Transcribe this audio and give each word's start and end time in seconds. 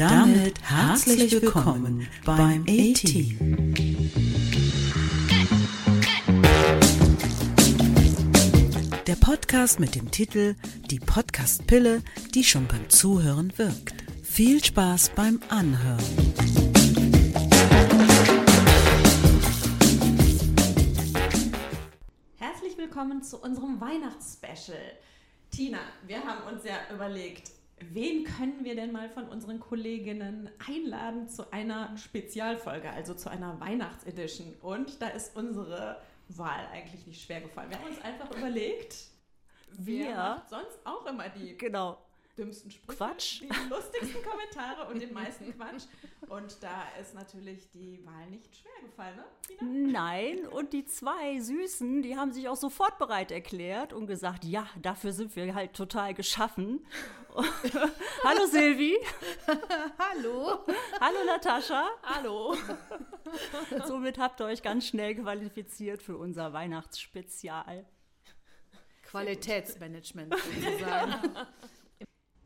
damit 0.00 0.54
herzlich 0.62 1.30
willkommen 1.30 2.08
beim 2.24 2.62
A-Team. 2.62 3.74
Der 9.06 9.16
Podcast 9.16 9.78
mit 9.78 9.94
dem 9.94 10.10
Titel 10.10 10.56
Die 10.90 11.00
Podcast-Pille, 11.00 12.00
die 12.34 12.44
schon 12.44 12.66
beim 12.66 12.88
Zuhören 12.88 13.52
wirkt. 13.58 13.92
Viel 14.22 14.64
Spaß 14.64 15.10
beim 15.10 15.38
Anhören. 15.50 15.98
Herzlich 22.38 22.78
willkommen 22.78 23.22
zu 23.22 23.36
unserem 23.36 23.78
Weihnachtsspecial. 23.82 24.78
Tina, 25.50 25.80
wir 26.06 26.24
haben 26.24 26.54
uns 26.54 26.64
ja 26.64 26.76
überlegt, 26.94 27.50
wen 27.92 28.24
können 28.24 28.64
wir 28.64 28.74
denn 28.74 28.92
mal 28.92 29.08
von 29.08 29.28
unseren 29.28 29.60
Kolleginnen 29.60 30.50
einladen 30.66 31.28
zu 31.28 31.52
einer 31.52 31.96
Spezialfolge, 31.96 32.90
also 32.90 33.14
zu 33.14 33.30
einer 33.30 33.58
Weihnachtsedition. 33.60 34.54
Und 34.60 35.00
da 35.00 35.08
ist 35.08 35.36
unsere 35.36 36.00
Wahl 36.28 36.66
eigentlich 36.72 37.06
nicht 37.06 37.22
schwer 37.22 37.40
gefallen. 37.40 37.70
Wir 37.70 37.78
haben 37.78 37.88
uns 37.88 38.00
einfach 38.02 38.30
überlegt, 38.36 38.96
Wir? 39.78 40.42
sonst 40.48 40.78
auch 40.84 41.06
immer 41.06 41.28
die 41.28 41.56
Genau. 41.56 41.98
Dümmsten 42.36 42.70
Sprüche, 42.70 42.96
Quatsch. 42.96 43.40
die 43.40 43.68
lustigsten 43.68 44.22
Kommentare 44.28 44.88
und 44.88 45.00
den 45.00 45.12
meisten 45.12 45.52
Quatsch. 45.54 45.84
Und 46.28 46.62
da 46.62 46.84
ist 47.00 47.14
natürlich 47.14 47.70
die 47.70 48.04
Wahl 48.04 48.26
nicht 48.30 48.56
schwer 48.56 48.88
gefallen, 48.88 49.16
ne, 49.16 49.24
Tina? 49.46 49.62
Nein, 50.00 50.46
und 50.46 50.72
die 50.72 50.84
zwei 50.84 51.38
Süßen, 51.40 52.02
die 52.02 52.16
haben 52.16 52.32
sich 52.32 52.48
auch 52.48 52.56
sofort 52.56 52.98
bereit 52.98 53.30
erklärt 53.30 53.92
und 53.92 54.06
gesagt, 54.06 54.44
ja, 54.44 54.66
dafür 54.80 55.12
sind 55.12 55.34
wir 55.36 55.54
halt 55.54 55.74
total 55.74 56.14
geschaffen. 56.14 56.86
Hallo 58.24 58.46
Silvi. 58.46 58.96
Hallo. 59.98 60.64
Hallo 61.00 61.18
Natascha. 61.26 61.88
Hallo. 62.02 62.56
Somit 63.86 64.18
habt 64.18 64.40
ihr 64.40 64.46
euch 64.46 64.62
ganz 64.62 64.86
schnell 64.86 65.14
qualifiziert 65.14 66.02
für 66.02 66.16
unser 66.16 66.52
Weihnachtsspezial. 66.52 67.86
Qualitätsmanagement 69.02 70.34
sozusagen. 70.34 71.36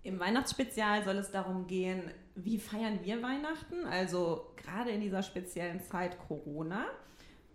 Im 0.05 0.21
Weihnachtsspezial 0.21 1.03
soll 1.03 1.17
es 1.17 1.31
darum 1.31 1.67
gehen, 1.67 2.11
wie 2.35 2.59
feiern 2.59 3.01
wir 3.03 3.23
Weihnachten, 3.23 3.87
also 3.87 4.53
gerade 4.57 4.91
in 4.91 5.01
dieser 5.01 5.23
speziellen 5.23 5.81
Zeit 5.81 6.19
Corona. 6.29 6.85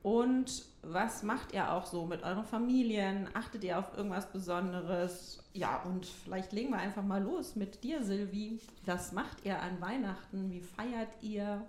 Und 0.02 0.66
was 0.82 1.24
macht 1.24 1.54
ihr 1.54 1.72
auch 1.72 1.86
so 1.86 2.06
mit 2.06 2.24
euren 2.24 2.46
Familien? 2.46 3.30
Achtet 3.34 3.64
ihr 3.64 3.78
auf 3.78 3.96
irgendwas 3.96 4.32
Besonderes? 4.32 5.44
Ja, 5.54 5.84
und 5.84 6.06
vielleicht 6.06 6.52
legen 6.52 6.72
wir 6.72 6.80
einfach 6.80 7.04
mal 7.04 7.22
los 7.22 7.56
mit 7.56 7.84
dir, 7.84 8.04
Silvi. 8.04 8.60
Was 8.86 9.12
macht 9.12 9.46
ihr 9.46 9.62
an 9.62 9.80
Weihnachten? 9.80 10.50
Wie 10.52 10.62
feiert 10.62 11.10
ihr? 11.22 11.68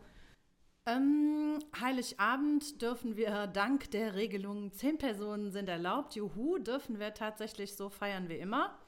ähm, 0.86 1.58
Heiligabend 1.78 2.81
dürfen 2.83 3.17
wir 3.17 3.47
dank 3.47 3.91
der 3.91 4.14
Regelung, 4.14 4.73
zehn 4.73 4.98
Personen 4.98 5.51
sind 5.51 5.69
erlaubt, 5.69 6.14
juhu, 6.14 6.58
dürfen 6.58 6.98
wir 6.98 7.14
tatsächlich 7.14 7.77
so 7.77 7.89
feiern 7.91 8.28
wie 8.28 8.39
immer. 8.39 8.78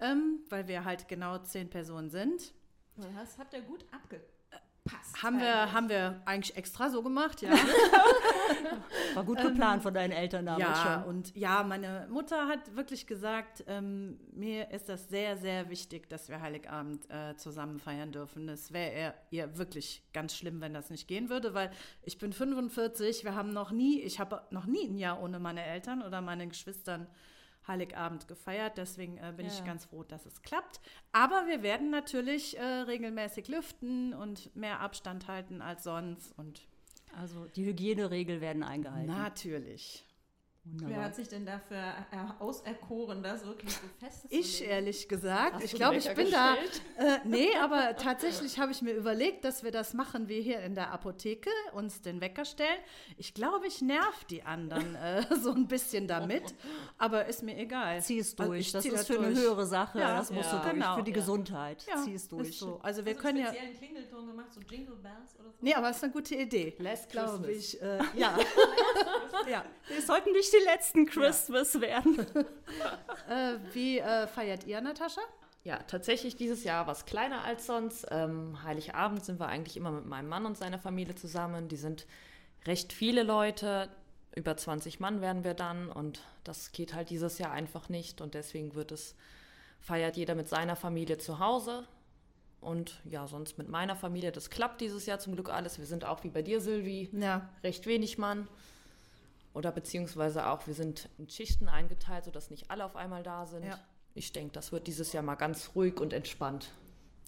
Ähm, 0.00 0.40
weil 0.48 0.68
wir 0.68 0.84
halt 0.84 1.08
genau 1.08 1.38
zehn 1.38 1.68
Personen 1.68 2.10
sind. 2.10 2.52
Das 2.96 3.38
habt 3.38 3.52
ihr 3.52 3.62
gut 3.62 3.84
abgepasst. 3.92 5.22
Haben 5.22 5.38
wir, 5.38 5.54
eigentlich. 5.54 5.72
haben 5.72 5.88
wir 5.88 6.22
eigentlich 6.24 6.56
extra 6.56 6.88
so 6.88 7.02
gemacht, 7.02 7.42
ja. 7.42 7.50
War 9.14 9.24
gut 9.24 9.40
geplant 9.40 9.82
von 9.82 9.92
deinen 9.92 10.12
Eltern 10.12 10.46
damals 10.46 10.78
ja, 10.78 11.02
schon. 11.02 11.10
und 11.10 11.36
ja, 11.36 11.62
meine 11.62 12.08
Mutter 12.10 12.48
hat 12.48 12.74
wirklich 12.74 13.06
gesagt, 13.06 13.64
ähm, 13.66 14.18
mir 14.32 14.70
ist 14.70 14.88
das 14.88 15.08
sehr, 15.08 15.36
sehr 15.36 15.68
wichtig, 15.68 16.08
dass 16.08 16.28
wir 16.28 16.40
Heiligabend 16.40 17.08
äh, 17.10 17.36
zusammen 17.36 17.78
feiern 17.78 18.12
dürfen. 18.12 18.48
Es 18.48 18.72
wäre 18.72 19.14
ihr 19.30 19.58
wirklich 19.58 20.02
ganz 20.12 20.34
schlimm, 20.34 20.60
wenn 20.60 20.74
das 20.74 20.90
nicht 20.90 21.06
gehen 21.06 21.28
würde, 21.28 21.54
weil 21.54 21.70
ich 22.02 22.18
bin 22.18 22.32
45, 22.32 23.24
wir 23.24 23.34
haben 23.34 23.52
noch 23.52 23.70
nie, 23.70 24.00
ich 24.00 24.18
habe 24.18 24.42
noch 24.50 24.66
nie 24.66 24.86
ein 24.86 24.98
Jahr 24.98 25.22
ohne 25.22 25.38
meine 25.38 25.64
Eltern 25.64 26.02
oder 26.02 26.20
meine 26.20 26.48
Geschwistern 26.48 27.06
Heiligabend 27.68 28.26
gefeiert. 28.26 28.78
Deswegen 28.78 29.18
äh, 29.18 29.32
bin 29.36 29.46
ich 29.46 29.58
Ja. 29.58 29.64
ganz 29.64 29.84
froh, 29.84 30.02
dass 30.02 30.26
es 30.26 30.42
klappt. 30.42 30.80
Aber 31.12 31.46
wir 31.46 31.62
werden 31.62 31.90
natürlich 31.90 32.58
äh, 32.58 32.62
regelmäßig 32.62 33.48
lüften 33.48 34.14
und 34.14 34.54
mehr 34.56 34.80
Abstand 34.80 35.28
halten 35.28 35.62
als 35.62 35.84
sonst. 35.84 36.36
Und 36.38 36.62
Also 37.16 37.44
die 37.54 37.64
Hygieneregeln 37.66 38.40
werden 38.40 38.62
eingehalten. 38.62 39.06
natürlich. 39.06 40.04
Wunderbar. 40.72 40.96
Wer 40.96 41.04
hat 41.04 41.14
sich 41.14 41.28
denn 41.28 41.46
dafür 41.46 41.94
auserkoren, 42.38 43.22
das 43.22 43.44
wirklich 43.44 43.72
so 43.72 43.80
festzulegen? 43.98 44.40
Ich 44.40 44.64
ehrlich 44.64 45.08
gesagt, 45.08 45.54
Hast 45.54 45.64
ich 45.64 45.74
glaube, 45.74 45.96
ich 45.96 46.12
bin 46.14 46.30
da. 46.30 46.54
gestellt? 46.54 46.82
Äh, 46.98 47.18
nee, 47.28 47.48
aber 47.60 47.96
tatsächlich 47.96 48.58
habe 48.58 48.72
ich 48.72 48.82
mir 48.82 48.92
überlegt, 48.92 49.44
dass 49.44 49.62
wir 49.62 49.70
das 49.70 49.94
machen 49.94 50.28
wie 50.28 50.42
hier 50.42 50.60
in 50.60 50.74
der 50.74 50.92
Apotheke, 50.92 51.50
uns 51.72 52.02
den 52.02 52.20
Wecker 52.20 52.44
stellen. 52.44 52.78
Ich 53.16 53.34
glaube, 53.34 53.66
ich 53.66 53.80
nerv 53.82 54.24
die 54.24 54.42
anderen 54.42 54.94
äh, 54.96 55.22
so 55.42 55.52
ein 55.52 55.66
bisschen 55.68 56.06
damit, 56.06 56.54
aber 56.98 57.26
ist 57.26 57.42
mir 57.42 57.56
egal. 57.56 58.02
Zieh 58.02 58.18
es 58.18 58.38
Also 58.38 58.50
durch. 58.50 58.60
ich 58.60 58.72
das 58.72 58.84
ist 58.84 58.94
das 58.94 59.06
für 59.06 59.18
eine 59.18 59.28
durch. 59.28 59.38
höhere 59.38 59.66
Sache. 59.66 59.98
Ja, 59.98 60.18
das 60.18 60.30
musst 60.30 60.50
ja, 60.52 60.56
du 60.58 60.62
durch. 60.62 60.74
genau, 60.74 60.96
für 60.96 61.02
die 61.02 61.10
ja. 61.12 61.16
Gesundheit. 61.16 61.86
Ja, 61.88 61.96
Zieh 62.02 62.14
es 62.14 62.28
durch. 62.28 62.58
So. 62.58 62.78
Also 62.82 63.04
wir 63.04 63.12
Hast 63.14 63.18
du 63.20 63.22
können 63.22 63.38
einen 63.38 63.46
ja. 63.46 63.52
speziellen 63.52 63.78
Klingelton 63.78 64.26
gemacht, 64.26 64.52
so 64.52 64.60
Jingle 64.60 64.96
Bells 64.96 65.34
oder 65.40 65.50
so? 65.50 65.56
Nee, 65.60 65.74
aber 65.74 65.90
es 65.90 65.96
ist 65.96 66.04
eine 66.04 66.12
gute 66.12 66.34
Idee. 66.34 66.74
Last 66.78 67.10
glaube 67.10 67.50
ich. 67.52 67.80
Äh, 67.80 67.98
ja. 68.16 68.38
ja. 69.48 69.64
Wir 69.88 70.02
sollten 70.02 70.32
nicht 70.32 70.52
die 70.58 70.64
letzten 70.64 71.06
Christmas 71.06 71.80
werden. 71.80 72.26
Äh, 73.28 73.58
wie 73.74 73.98
äh, 73.98 74.26
feiert 74.26 74.64
ihr, 74.64 74.80
Natascha? 74.80 75.20
Ja, 75.64 75.78
tatsächlich 75.82 76.36
dieses 76.36 76.64
Jahr 76.64 76.86
was 76.86 77.04
kleiner 77.04 77.44
als 77.44 77.66
sonst. 77.66 78.06
Ähm, 78.10 78.62
Heiligabend 78.62 79.22
sind 79.24 79.38
wir 79.38 79.48
eigentlich 79.48 79.76
immer 79.76 79.90
mit 79.90 80.06
meinem 80.06 80.28
Mann 80.28 80.46
und 80.46 80.56
seiner 80.56 80.78
Familie 80.78 81.14
zusammen. 81.14 81.68
Die 81.68 81.76
sind 81.76 82.06
recht 82.66 82.92
viele 82.92 83.22
Leute. 83.22 83.90
Über 84.34 84.56
20 84.56 84.98
Mann 85.00 85.20
werden 85.20 85.44
wir 85.44 85.52
dann 85.54 85.90
und 85.90 86.20
das 86.44 86.72
geht 86.72 86.94
halt 86.94 87.10
dieses 87.10 87.38
Jahr 87.38 87.50
einfach 87.50 87.88
nicht 87.90 88.20
und 88.22 88.32
deswegen 88.34 88.74
wird 88.74 88.92
es, 88.92 89.14
feiert 89.80 90.16
jeder 90.16 90.34
mit 90.34 90.48
seiner 90.48 90.76
Familie 90.76 91.18
zu 91.18 91.38
Hause 91.38 91.86
und 92.60 93.00
ja, 93.04 93.26
sonst 93.26 93.58
mit 93.58 93.68
meiner 93.68 93.96
Familie. 93.96 94.32
Das 94.32 94.48
klappt 94.48 94.80
dieses 94.80 95.06
Jahr 95.06 95.18
zum 95.18 95.34
Glück 95.34 95.50
alles. 95.50 95.78
Wir 95.78 95.86
sind 95.86 96.04
auch 96.04 96.24
wie 96.24 96.30
bei 96.30 96.42
dir, 96.42 96.60
Silvi, 96.60 97.10
Ja. 97.12 97.48
recht 97.62 97.86
wenig 97.86 98.16
Mann. 98.16 98.48
Oder 99.54 99.72
beziehungsweise 99.72 100.46
auch, 100.46 100.66
wir 100.66 100.74
sind 100.74 101.08
in 101.18 101.28
Schichten 101.28 101.68
eingeteilt, 101.68 102.24
sodass 102.24 102.50
nicht 102.50 102.70
alle 102.70 102.84
auf 102.84 102.96
einmal 102.96 103.22
da 103.22 103.46
sind. 103.46 103.64
Ja. 103.64 103.78
Ich 104.14 104.32
denke, 104.32 104.52
das 104.52 104.72
wird 104.72 104.86
dieses 104.86 105.12
Jahr 105.12 105.22
mal 105.22 105.36
ganz 105.36 105.72
ruhig 105.74 106.00
und 106.00 106.12
entspannt. 106.12 106.72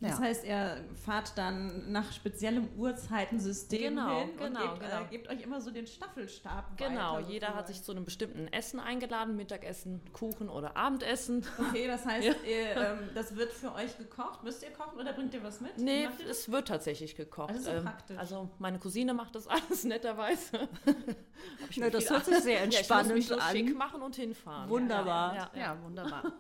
Das 0.00 0.12
Ja. 0.12 0.19
heißt, 0.25 0.44
ihr 0.47 0.83
fahrt 1.05 1.37
dann 1.37 1.93
nach 1.93 2.11
speziellem 2.12 2.69
Uhrzeitensystem 2.77 3.94
Genau, 3.97 4.21
hin 4.21 4.31
genau, 4.38 4.47
und 4.47 4.78
gebt, 4.78 4.81
genau. 4.91 5.03
Äh, 5.03 5.06
gebt 5.11 5.28
euch 5.28 5.43
immer 5.43 5.61
so 5.61 5.71
den 5.71 5.87
Staffelstab 5.87 6.78
Genau, 6.78 7.16
weiter, 7.16 7.28
jeder 7.28 7.55
hat 7.55 7.66
sich 7.66 7.83
zu 7.83 7.93
einem 7.93 8.06
bestimmten 8.06 8.49
Essen 8.49 8.81
eingeladen, 8.81 9.37
Mittagessen, 9.37 10.00
Kuchen 10.15 10.49
oder 10.49 10.75
Abendessen. 10.77 11.44
Okay, 11.59 11.87
das 11.87 12.06
heißt, 12.06 12.28
ihr, 12.47 12.77
ähm, 12.77 13.10
das 13.15 13.37
wird 13.37 13.53
für 13.53 13.75
euch 13.75 13.99
gekocht. 13.99 14.43
Müsst 14.43 14.62
ihr 14.62 14.71
kochen 14.71 14.99
oder 14.99 15.12
bringt 15.12 15.34
ihr 15.34 15.43
was 15.43 15.60
mit? 15.60 15.77
Nee, 15.77 16.09
es 16.28 16.50
wird 16.50 16.69
tatsächlich 16.69 17.15
gekocht. 17.15 17.50
Das 17.50 17.59
ist 17.59 17.65
so 17.66 17.83
praktisch. 17.83 18.16
also 18.19 18.49
meine 18.59 18.78
Cousine 18.78 19.12
macht 19.12 19.34
das 19.34 19.47
alles 19.49 19.84
netterweise. 19.84 20.69
Na, 21.77 21.91
das 21.91 22.09
hört 22.09 22.25
sich 22.25 22.39
sehr 22.39 22.55
ja, 22.55 22.60
ich 22.60 22.66
muss 22.69 22.77
entspannend 22.78 23.15
mich 23.15 23.33
an. 23.33 23.41
schick 23.55 23.77
machen 23.77 24.00
und 24.00 24.16
hinfahren. 24.16 24.69
Wunderbar. 24.71 25.34
Ja, 25.34 25.50
ja, 25.55 25.59
ja. 25.60 25.75
Ja, 25.75 25.83
wunderbar. 25.83 26.33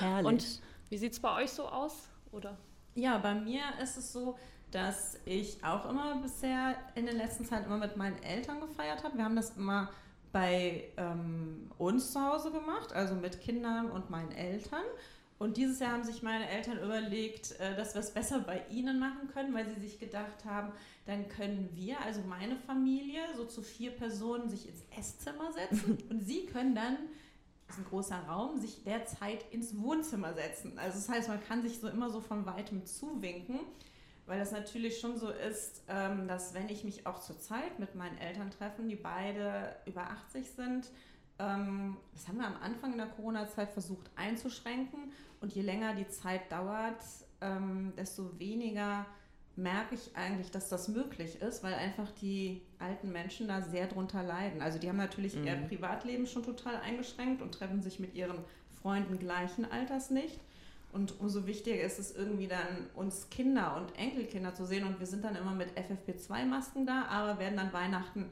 Herrlich. 0.00 0.26
Und 0.26 0.60
wie 0.90 0.98
sieht 0.98 1.12
es 1.12 1.20
bei 1.20 1.42
euch 1.42 1.50
so 1.50 1.66
aus? 1.66 2.08
Oder? 2.32 2.56
Ja, 2.94 3.18
bei 3.18 3.34
mir 3.34 3.62
ist 3.82 3.96
es 3.96 4.12
so, 4.12 4.36
dass 4.70 5.18
ich 5.24 5.62
auch 5.64 5.88
immer 5.88 6.16
bisher 6.16 6.76
in 6.94 7.04
der 7.04 7.14
letzten 7.14 7.44
Zeit 7.44 7.66
immer 7.66 7.78
mit 7.78 7.96
meinen 7.96 8.20
Eltern 8.22 8.60
gefeiert 8.60 9.04
habe. 9.04 9.16
Wir 9.18 9.24
haben 9.24 9.36
das 9.36 9.56
immer 9.56 9.90
bei 10.32 10.84
ähm, 10.96 11.70
uns 11.78 12.12
zu 12.12 12.20
Hause 12.20 12.50
gemacht, 12.50 12.92
also 12.92 13.14
mit 13.14 13.40
Kindern 13.40 13.90
und 13.90 14.10
meinen 14.10 14.32
Eltern. 14.32 14.84
Und 15.38 15.56
dieses 15.56 15.80
Jahr 15.80 15.92
haben 15.92 16.04
sich 16.04 16.22
meine 16.22 16.48
Eltern 16.48 16.78
überlegt, 16.78 17.58
äh, 17.60 17.76
dass 17.76 17.94
wir 17.94 18.00
es 18.00 18.14
besser 18.14 18.40
bei 18.40 18.62
ihnen 18.70 18.98
machen 18.98 19.28
können, 19.32 19.52
weil 19.52 19.66
sie 19.66 19.80
sich 19.80 19.98
gedacht 19.98 20.44
haben, 20.44 20.72
dann 21.04 21.28
können 21.28 21.68
wir, 21.74 22.00
also 22.00 22.20
meine 22.22 22.56
Familie, 22.56 23.20
so 23.36 23.44
zu 23.44 23.60
vier 23.60 23.90
Personen 23.90 24.48
sich 24.48 24.68
ins 24.68 24.84
Esszimmer 24.96 25.52
setzen 25.52 25.98
und 26.10 26.24
sie 26.24 26.46
können 26.46 26.74
dann, 26.74 26.96
ist 27.72 27.78
ein 27.78 27.88
großer 27.88 28.18
Raum, 28.28 28.58
sich 28.58 28.84
derzeit 28.84 29.44
ins 29.50 29.78
Wohnzimmer 29.78 30.34
setzen. 30.34 30.78
Also 30.78 30.98
das 30.98 31.08
heißt, 31.08 31.28
man 31.28 31.42
kann 31.42 31.62
sich 31.62 31.80
so 31.80 31.88
immer 31.88 32.10
so 32.10 32.20
von 32.20 32.44
weitem 32.46 32.84
zuwinken, 32.84 33.60
weil 34.26 34.38
das 34.38 34.52
natürlich 34.52 35.00
schon 35.00 35.18
so 35.18 35.30
ist, 35.30 35.82
ähm, 35.88 36.28
dass 36.28 36.54
wenn 36.54 36.68
ich 36.68 36.84
mich 36.84 37.06
auch 37.06 37.20
zur 37.20 37.38
Zeit 37.38 37.78
mit 37.78 37.94
meinen 37.94 38.18
Eltern 38.18 38.50
treffe, 38.50 38.82
die 38.82 38.96
beide 38.96 39.74
über 39.86 40.02
80 40.02 40.50
sind, 40.50 40.90
ähm, 41.38 41.96
das 42.12 42.28
haben 42.28 42.38
wir 42.38 42.46
am 42.46 42.56
Anfang 42.62 42.92
in 42.92 42.98
der 42.98 43.08
Corona-Zeit 43.08 43.70
versucht 43.70 44.10
einzuschränken 44.16 45.12
und 45.40 45.52
je 45.54 45.62
länger 45.62 45.94
die 45.94 46.08
Zeit 46.08 46.52
dauert, 46.52 47.02
ähm, 47.40 47.94
desto 47.96 48.38
weniger 48.38 49.06
merke 49.56 49.94
ich 49.94 50.16
eigentlich, 50.16 50.50
dass 50.50 50.68
das 50.68 50.88
möglich 50.88 51.40
ist, 51.42 51.62
weil 51.62 51.74
einfach 51.74 52.10
die 52.20 52.62
alten 52.78 53.12
Menschen 53.12 53.48
da 53.48 53.60
sehr 53.60 53.86
drunter 53.86 54.22
leiden. 54.22 54.62
Also 54.62 54.78
die 54.78 54.88
haben 54.88 54.96
natürlich 54.96 55.36
ihr 55.36 55.54
Privatleben 55.68 56.26
schon 56.26 56.42
total 56.42 56.76
eingeschränkt 56.76 57.42
und 57.42 57.52
treffen 57.52 57.82
sich 57.82 58.00
mit 58.00 58.14
ihren 58.14 58.38
Freunden 58.80 59.18
gleichen 59.18 59.70
Alters 59.70 60.10
nicht. 60.10 60.40
Und 60.92 61.20
umso 61.20 61.46
wichtiger 61.46 61.82
ist 61.82 61.98
es 61.98 62.14
irgendwie 62.14 62.48
dann, 62.48 62.90
uns 62.94 63.30
Kinder 63.30 63.76
und 63.76 63.98
Enkelkinder 63.98 64.54
zu 64.54 64.66
sehen. 64.66 64.86
Und 64.86 65.00
wir 65.00 65.06
sind 65.06 65.24
dann 65.24 65.36
immer 65.36 65.52
mit 65.52 65.68
FFP2-Masken 65.76 66.86
da, 66.86 67.06
aber 67.06 67.38
werden 67.38 67.56
dann 67.56 67.72
Weihnachten 67.72 68.26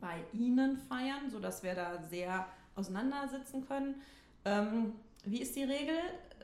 bei 0.00 0.16
ihnen 0.32 0.76
feiern, 0.76 1.30
sodass 1.30 1.62
wir 1.62 1.74
da 1.74 2.02
sehr 2.02 2.46
auseinandersitzen 2.74 3.66
können. 3.66 3.96
Ähm, 4.44 4.92
wie 5.24 5.40
ist 5.40 5.54
die 5.54 5.64
Regel? 5.64 5.96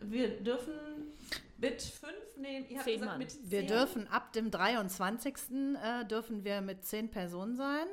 Wir 0.02 0.40
dürfen 0.40 0.72
mit 1.58 1.82
fünf, 1.82 2.12
nee, 2.36 2.60
ihr 2.68 2.76
habt 2.78 2.84
Zehn 2.84 2.94
gesagt 2.94 3.12
Mann. 3.12 3.18
mit 3.18 3.30
zehn. 3.30 3.50
Wir 3.50 3.66
dürfen 3.66 4.08
ab 4.08 4.32
dem 4.32 4.50
23. 4.50 5.34
Äh, 5.82 6.04
dürfen 6.06 6.44
wir 6.44 6.60
mit 6.60 6.84
zehn 6.84 7.10
Personen 7.10 7.56
sein. 7.56 7.86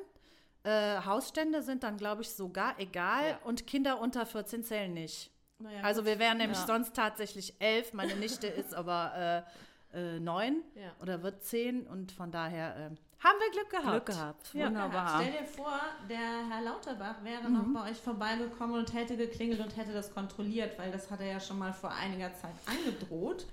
Äh, 0.64 1.04
Hausstände 1.06 1.62
sind 1.64 1.84
dann, 1.84 1.98
glaube 1.98 2.22
ich, 2.22 2.30
sogar 2.30 2.80
egal 2.80 3.30
Ja. 3.30 3.40
und 3.44 3.66
Kinder 3.66 4.00
unter 4.00 4.26
14 4.26 4.64
zählen 4.64 4.94
nicht. 4.94 5.32
Naja, 5.60 5.82
Also 5.84 6.02
gut. 6.02 6.10
wir 6.12 6.20
wären 6.20 6.38
nämlich 6.38 6.60
Ja. 6.60 6.68
sonst 6.68 6.96
tatsächlich 6.96 7.56
elf. 7.60 7.94
Meine 7.94 8.16
Nichte 8.16 8.48
ist 8.48 8.74
aber 8.74 9.46
äh, 9.94 9.98
äh, 10.16 10.20
neun 10.20 10.64
Ja. 10.76 10.94
oder 11.02 11.22
wird 11.24 11.44
zehn 11.44 11.86
und 11.88 12.12
von 12.12 12.32
daher 12.32 12.92
äh, 12.92 12.96
haben 13.24 13.40
wir 13.40 13.52
Glück 13.52 13.70
gehabt. 13.70 13.88
Glück 13.88 14.06
gehabt. 14.06 14.54
Ja. 14.54 14.66
Wunderbar. 14.68 15.22
Stell 15.22 15.32
dir 15.32 15.46
vor, 15.46 15.80
der 16.10 16.48
Herr 16.50 16.62
Lauterbach 16.62 17.24
wäre 17.24 17.50
noch 17.50 17.66
bei 17.74 17.92
euch 17.92 17.98
vorbeigekommen 17.98 18.80
und 18.80 18.94
hätte 18.94 19.16
geklingelt 19.16 19.60
und 19.60 19.78
hätte 19.78 19.94
das 19.94 20.14
kontrolliert, 20.14 20.78
weil 20.80 20.92
das 20.92 21.12
hat 21.12 21.22
er 21.22 21.28
ja 21.28 21.40
schon 21.40 21.60
mal 21.60 21.72
vor 21.72 21.92
einiger 21.92 22.34
Zeit 22.34 22.56
angedroht. 22.66 23.46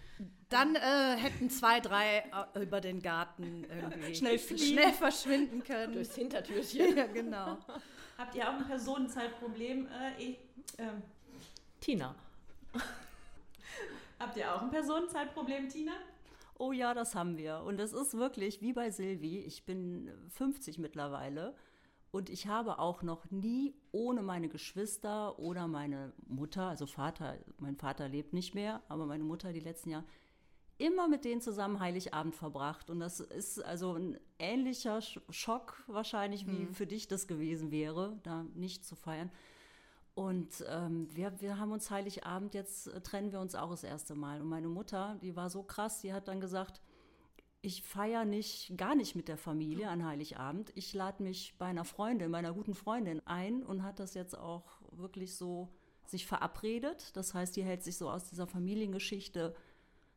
Dann 0.49 0.75
äh, 0.75 1.17
hätten 1.19 1.50
zwei, 1.50 1.81
drei 1.81 2.25
äh, 2.55 2.62
über 2.62 2.81
den 2.81 3.03
Garten 3.03 3.67
irgendwie 3.69 4.15
Schnell 4.15 4.38
schnell 4.38 4.93
verschwinden 4.93 5.62
können. 5.62 5.93
Durchs 5.93 6.14
Hintertürchen. 6.14 6.97
ja, 6.97 7.06
genau. 7.06 7.59
Habt 8.17 8.35
ihr 8.35 8.49
auch 8.49 8.55
ein 8.55 8.67
Personenzahlproblem? 8.67 9.87
Äh, 9.87 10.23
ich, 10.23 10.38
ähm, 10.79 11.03
Tina. 11.81 12.14
habt 14.19 14.37
ihr 14.38 14.55
auch 14.55 14.62
ein 14.62 14.71
Personenzahlproblem, 14.71 15.69
Tina? 15.69 15.93
Oh 16.59 16.73
ja, 16.73 16.93
das 16.93 17.15
haben 17.15 17.37
wir. 17.37 17.63
Und 17.65 17.79
es 17.81 17.93
ist 17.93 18.15
wirklich 18.15 18.61
wie 18.61 18.73
bei 18.73 18.91
Silvi. 18.91 19.39
Ich 19.39 19.65
bin 19.65 20.11
50 20.31 20.79
mittlerweile 20.79 21.55
und 22.11 22.31
ich 22.31 22.47
habe 22.49 22.79
auch 22.81 23.03
noch 23.03 23.31
nie 23.31 23.75
ohne 23.93 24.23
meine 24.23 24.49
Geschwister 24.49 25.39
oder 25.39 25.69
meine 25.69 26.13
Mutter, 26.27 26.63
also 26.69 26.87
Vater, 26.87 27.37
mein 27.59 27.77
Vater 27.77 28.09
lebt 28.09 28.33
nicht 28.33 28.55
mehr, 28.55 28.83
aber 28.89 29.07
meine 29.07 29.25
Mutter 29.25 29.53
die 29.53 29.61
letzten 29.61 29.91
Jahre, 29.91 30.05
immer 30.79 31.07
mit 31.09 31.25
denen 31.25 31.41
zusammen 31.41 31.79
Heiligabend 31.81 32.35
verbracht. 32.35 32.89
Und 32.91 33.01
das 33.01 33.21
ist 33.21 33.63
also 33.65 33.93
ein 33.95 34.19
ähnlicher 34.39 34.99
Sch- 34.99 35.21
Schock 35.31 35.83
wahrscheinlich, 35.87 36.47
wie 36.47 36.67
für 36.73 36.87
dich 36.87 37.09
das 37.09 37.27
gewesen 37.29 37.71
wäre, 37.71 38.19
da 38.23 38.45
nicht 38.55 38.85
zu 38.85 38.95
feiern. 38.97 39.31
Und 40.19 40.65
ähm, 40.69 41.06
wir, 41.15 41.41
wir 41.41 41.61
haben 41.61 41.70
uns 41.70 41.93
Heiligabend, 41.93 42.53
jetzt 42.53 42.88
äh, 42.88 43.00
trennen 43.00 43.31
wir 43.31 43.38
uns 43.38 43.55
auch 43.55 43.70
das 43.70 43.85
erste 43.85 44.17
Mal. 44.17 44.41
Und 44.41 44.49
meine 44.49 44.67
Mutter, 44.67 45.17
die 45.23 45.37
war 45.37 45.49
so 45.49 45.62
krass, 45.62 46.00
die 46.00 46.12
hat 46.12 46.26
dann 46.26 46.41
gesagt, 46.41 46.81
ich 47.61 47.85
feiere 47.85 48.25
nicht, 48.25 48.76
gar 48.76 48.97
nicht 48.97 49.15
mit 49.15 49.29
der 49.29 49.37
Familie 49.37 49.88
an 49.88 50.05
Heiligabend. 50.05 50.73
Ich 50.75 50.93
lade 50.93 51.23
mich 51.23 51.55
bei 51.56 51.67
einer 51.67 51.85
Freundin, 51.85 52.32
meiner 52.32 52.53
guten 52.53 52.75
Freundin 52.75 53.25
ein 53.29 53.62
und 53.62 53.85
hat 53.85 54.00
das 54.00 54.15
jetzt 54.15 54.37
auch 54.37 54.65
wirklich 54.91 55.37
so 55.37 55.69
sich 56.05 56.26
verabredet. 56.26 57.17
Das 57.17 57.32
heißt, 57.32 57.55
die 57.55 57.62
hält 57.62 57.85
sich 57.85 57.97
so 57.97 58.11
aus 58.11 58.29
dieser 58.29 58.49
Familiengeschichte 58.49 59.55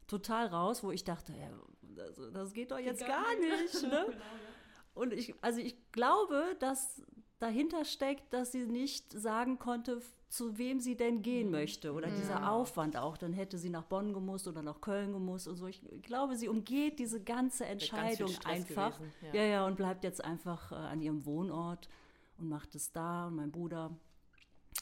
total 0.07 0.47
raus, 0.47 0.83
wo 0.83 0.89
ich 0.89 1.03
dachte, 1.03 1.31
ja, 1.33 1.51
das, 1.95 2.19
das 2.33 2.53
geht 2.53 2.71
doch 2.71 2.79
jetzt 2.79 3.05
gar 3.05 3.35
nicht. 3.35 3.83
Ne? 3.83 4.07
Und 4.95 5.13
ich, 5.13 5.35
also 5.41 5.59
ich 5.59 5.75
glaube, 5.91 6.55
dass 6.57 7.03
dahinter 7.41 7.85
steckt, 7.85 8.33
dass 8.33 8.51
sie 8.51 8.65
nicht 8.65 9.11
sagen 9.11 9.57
konnte, 9.57 10.01
zu 10.29 10.57
wem 10.57 10.79
sie 10.79 10.95
denn 10.95 11.21
gehen 11.21 11.51
möchte. 11.51 11.91
Oder 11.91 12.09
dieser 12.09 12.51
Aufwand 12.51 12.95
auch. 12.95 13.17
Dann 13.17 13.33
hätte 13.33 13.57
sie 13.57 13.69
nach 13.69 13.83
Bonn 13.83 14.13
gemusst 14.13 14.47
oder 14.47 14.61
nach 14.61 14.79
Köln 14.79 15.11
gemusst 15.11 15.47
und 15.47 15.57
so. 15.57 15.67
Ich 15.67 15.81
glaube, 16.03 16.37
sie 16.37 16.47
umgeht 16.47 16.99
diese 16.99 17.21
ganze 17.21 17.65
ganz 17.65 17.71
Entscheidung 17.71 18.29
Stress 18.29 18.45
einfach. 18.45 18.97
gewesen, 18.97 19.13
ja. 19.33 19.33
ja. 19.33 19.43
ja, 19.43 19.67
und 19.67 19.75
bleibt 19.75 20.03
jetzt 20.03 20.23
einfach 20.23 20.71
äh, 20.71 20.75
an 20.75 21.01
ihrem 21.01 21.25
Wohnort 21.25 21.89
und 22.37 22.47
macht 22.47 22.75
es 22.75 22.91
da. 22.91 23.27
Und 23.27 23.35
mein 23.35 23.51
Bruder 23.51 23.91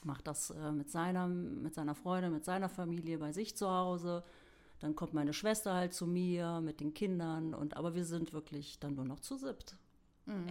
macht 0.04 0.28
das 0.28 0.52
äh, 0.52 0.72
mit, 0.72 0.92
seiner, 0.92 1.28
mit 1.28 1.74
seiner 1.74 1.96
Freundin, 1.96 2.32
mit 2.34 2.46
seiner 2.46 2.70
Familie 2.70 3.18
bei 3.18 3.32
sich 3.32 3.56
zu 3.56 3.70
Hause. 3.70 4.24
Dann 4.82 4.96
kommt 4.96 5.14
meine 5.14 5.34
Schwester 5.34 5.74
halt 5.74 5.94
zu 5.94 6.06
mir 6.06 6.62
mit 6.62 6.80
den 6.80 6.94
Kindern. 6.94 7.54
Und, 7.54 7.78
aber 7.78 7.96
wir 7.96 8.06
sind 8.06 8.34
wirklich 8.34 8.80
dann 8.80 8.96
nur 8.96 9.06
noch 9.06 9.20
zu 9.20 9.38
siebt. 9.38 9.78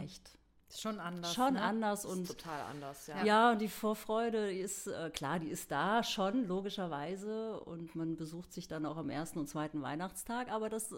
Echt. 0.02 0.37
Schon 0.76 1.00
anders. 1.00 1.34
Schon 1.34 1.54
ne? 1.54 1.62
anders 1.62 2.04
Ist 2.04 2.10
und 2.10 2.26
total 2.26 2.60
anders, 2.62 3.06
ja. 3.06 3.24
ja. 3.24 3.52
und 3.52 3.60
die 3.60 3.68
Vorfreude 3.68 4.50
die 4.50 4.58
ist 4.58 4.86
äh, 4.86 5.10
klar, 5.10 5.38
die 5.38 5.48
ist 5.48 5.70
da 5.70 6.02
schon 6.02 6.46
logischerweise 6.46 7.60
und 7.60 7.94
man 7.94 8.16
besucht 8.16 8.52
sich 8.52 8.68
dann 8.68 8.84
auch 8.86 8.96
am 8.96 9.10
ersten 9.10 9.38
und 9.38 9.48
zweiten 9.48 9.82
Weihnachtstag, 9.82 10.50
aber 10.50 10.68
das 10.68 10.94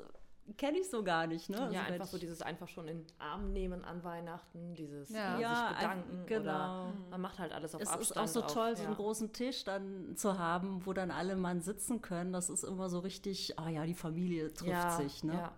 kenne 0.56 0.78
ich 0.78 0.90
so 0.90 1.04
gar 1.04 1.26
nicht, 1.26 1.48
ne? 1.48 1.60
Also 1.60 1.74
ja, 1.74 1.84
wenn 1.86 1.94
einfach 1.94 2.06
so 2.06 2.18
dieses 2.18 2.42
einfach 2.42 2.68
schon 2.68 2.88
in 2.88 3.04
den 3.04 3.06
Arm 3.20 3.52
nehmen 3.52 3.84
an 3.84 4.02
Weihnachten, 4.02 4.74
dieses 4.74 5.10
Ja. 5.10 5.38
äh, 5.38 5.42
Ja, 5.42 5.68
sich 5.68 5.76
bedanken 5.78 6.26
genau. 6.26 6.40
oder 6.40 6.92
man 7.10 7.20
macht 7.20 7.38
halt 7.38 7.52
alles 7.52 7.74
auf 7.74 7.80
es 7.80 7.88
Abstand. 7.88 8.10
ist 8.10 8.16
auch 8.16 8.26
so 8.26 8.42
auf, 8.46 8.52
toll, 8.52 8.76
so 8.76 8.82
ja. 8.82 8.88
einen 8.88 8.96
großen 8.96 9.32
Tisch 9.32 9.64
dann 9.64 10.16
zu 10.16 10.38
haben, 10.38 10.84
wo 10.86 10.92
dann 10.92 11.10
alle 11.10 11.36
mal 11.36 11.60
sitzen 11.60 12.02
können. 12.02 12.32
Das 12.32 12.50
ist 12.50 12.64
immer 12.64 12.88
so 12.88 12.98
richtig, 13.00 13.58
ah 13.58 13.68
ja, 13.68 13.86
die 13.86 13.94
Familie 13.94 14.52
trifft 14.52 14.70
ja, 14.70 14.90
sich, 14.96 15.22
ne? 15.22 15.34
Ja. 15.34 15.52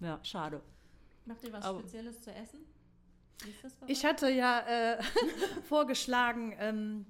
Ja, 0.00 0.20
schade. 0.22 0.60
Macht 1.24 1.42
ihr 1.42 1.52
was 1.52 1.64
Aber- 1.64 1.80
Spezielles 1.80 2.20
zu 2.22 2.32
essen? 2.32 2.60
Ich 3.86 4.04
hatte 4.04 4.28
ja 4.30 4.60
äh, 4.60 5.02
vorgeschlagen, 5.68 6.54
ähm, 6.58 7.06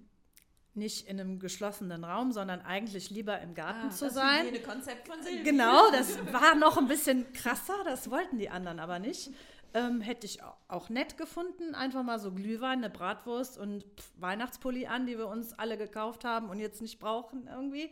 nicht 0.74 1.06
in 1.08 1.18
einem 1.18 1.38
geschlossenen 1.38 2.04
Raum, 2.04 2.32
sondern 2.32 2.60
eigentlich 2.60 3.08
lieber 3.10 3.40
im 3.40 3.54
Garten 3.54 3.88
Ah, 3.88 3.90
zu 3.90 4.06
das 4.06 4.14
sein. 4.14 4.46
Hygienekonzept 4.46 5.08
von 5.08 5.22
Silvi. 5.22 5.42
Genau, 5.42 5.90
das 5.90 6.18
war 6.32 6.54
noch 6.54 6.76
ein 6.76 6.86
bisschen 6.86 7.32
krasser, 7.32 7.82
das 7.84 8.10
wollten 8.10 8.38
die 8.38 8.50
anderen 8.50 8.78
aber 8.78 8.98
nicht. 8.98 9.30
Ähm, 9.74 10.00
hätte 10.00 10.26
ich 10.26 10.42
au- 10.42 10.56
auch 10.68 10.88
nett 10.88 11.18
gefunden, 11.18 11.74
einfach 11.74 12.02
mal 12.02 12.18
so 12.18 12.32
Glühwein, 12.32 12.78
eine 12.78 12.88
Bratwurst 12.90 13.58
und 13.58 13.84
pff, 13.84 14.12
Weihnachtspulli 14.18 14.86
an, 14.86 15.06
die 15.06 15.18
wir 15.18 15.28
uns 15.28 15.52
alle 15.52 15.76
gekauft 15.76 16.24
haben 16.24 16.48
und 16.48 16.58
jetzt 16.58 16.80
nicht 16.80 16.98
brauchen 16.98 17.46
irgendwie. 17.46 17.90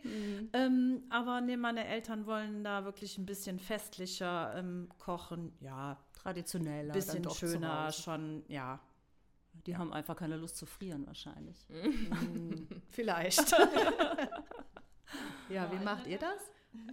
Ähm, 0.53 1.03
aber 1.09 1.41
nee, 1.41 1.57
meine 1.57 1.85
Eltern 1.85 2.25
wollen 2.25 2.63
da 2.63 2.85
wirklich 2.85 3.17
ein 3.19 3.25
bisschen 3.25 3.59
festlicher 3.59 4.53
ähm, 4.57 4.89
kochen. 4.97 5.53
Ja, 5.59 5.97
Traditioneller. 6.13 6.93
ein 6.93 6.97
bisschen 6.99 7.29
schöner, 7.29 7.91
schon, 7.91 8.43
ja, 8.47 8.79
Die 9.67 9.77
haben 9.77 9.93
einfach 9.93 10.15
keine 10.15 10.37
Lust 10.37 10.57
zu 10.57 10.65
frieren 10.65 11.05
wahrscheinlich. 11.05 11.67
vielleicht. 12.89 13.51
ja, 15.49 15.71
wie 15.71 15.83
macht 15.83 16.07
ihr 16.07 16.17
das? 16.17 16.39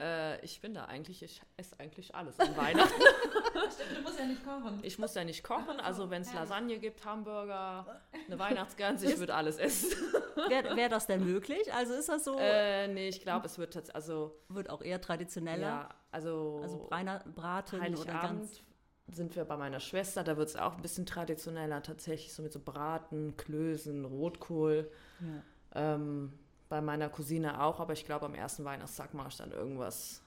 Äh, 0.00 0.44
ich 0.44 0.60
bin 0.60 0.74
da 0.74 0.86
eigentlich, 0.86 1.22
ich 1.22 1.42
esse 1.56 1.78
eigentlich 1.78 2.14
alles 2.14 2.38
an 2.40 2.56
Weihnachten. 2.56 2.92
Stimmt, 3.72 3.98
du 3.98 4.02
musst 4.02 4.18
ja 4.18 4.26
nicht 4.26 4.44
kochen. 4.44 4.80
Ich 4.82 4.98
muss 4.98 5.14
ja 5.14 5.24
nicht 5.24 5.42
kochen, 5.44 5.80
also 5.80 6.10
wenn 6.10 6.22
es 6.22 6.32
Lasagne 6.34 6.78
gibt, 6.78 7.04
Hamburger, 7.04 8.00
eine 8.26 8.38
Weihnachtsgans, 8.38 9.02
ich 9.02 9.18
würde 9.18 9.34
alles 9.34 9.58
essen. 9.58 9.90
Wäre 10.48 10.76
wär 10.76 10.88
das 10.88 11.06
denn 11.06 11.24
möglich? 11.24 11.72
Also 11.72 11.94
ist 11.94 12.08
das 12.08 12.24
so, 12.24 12.38
Äh, 12.38 12.88
nee, 12.88 13.08
ich 13.08 13.20
glaube, 13.20 13.46
es 13.46 13.58
wird 13.58 13.74
tatsächlich, 13.74 13.94
also, 13.96 14.34
wird 14.48 14.70
auch 14.70 14.82
eher 14.82 15.00
traditioneller? 15.00 15.62
ja, 15.66 15.88
also, 16.10 16.60
Also 16.62 16.78
Breiner, 16.88 17.20
Braten 17.34 17.76
oder 17.76 17.84
Heiligabend 17.84 18.40
ganz. 18.40 18.62
sind 19.08 19.36
wir 19.36 19.44
bei 19.44 19.56
meiner 19.56 19.80
Schwester, 19.80 20.24
da 20.24 20.36
wird 20.36 20.48
es 20.48 20.56
auch 20.56 20.76
ein 20.76 20.82
bisschen 20.82 21.06
traditioneller, 21.06 21.82
tatsächlich 21.82 22.32
so 22.32 22.42
mit 22.42 22.52
so 22.52 22.60
Braten, 22.60 23.36
Klößen, 23.36 24.04
Rotkohl. 24.04 24.90
Ja. 25.20 25.94
Ähm, 25.94 26.32
bei 26.72 26.80
meiner 26.80 27.10
Cousine 27.10 27.60
auch, 27.60 27.80
aber 27.80 27.92
ich 27.92 28.06
glaube, 28.06 28.24
am 28.24 28.34
ersten 28.34 28.64
Weihnachtstag 28.64 29.12
mache 29.12 29.28
ich 29.28 29.36
dann 29.36 29.52
irgendwas. 29.52 30.22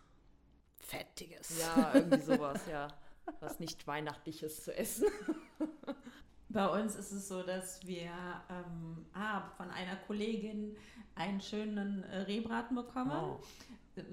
Fettiges. 0.78 1.60
Ja, 1.60 1.92
irgendwie 1.96 2.22
sowas, 2.22 2.62
ja. 2.70 2.88
Was 3.40 3.60
nicht 3.60 3.88
Weihnachtliches 3.88 4.64
zu 4.64 4.78
essen. 4.78 5.08
Bei 6.50 6.68
uns 6.68 6.96
ist 6.98 7.12
es 7.12 7.28
so, 7.28 7.42
dass 7.42 7.84
wir 7.88 8.12
ähm, 8.52 9.08
ah, 9.16 9.50
von 9.58 9.72
einer 9.72 9.96
Kollegin 9.96 10.78
einen 11.16 11.42
schönen 11.42 12.04
äh, 12.04 12.18
Rehbraten 12.18 12.76
bekommen. 12.76 13.12
Oh. 13.12 13.40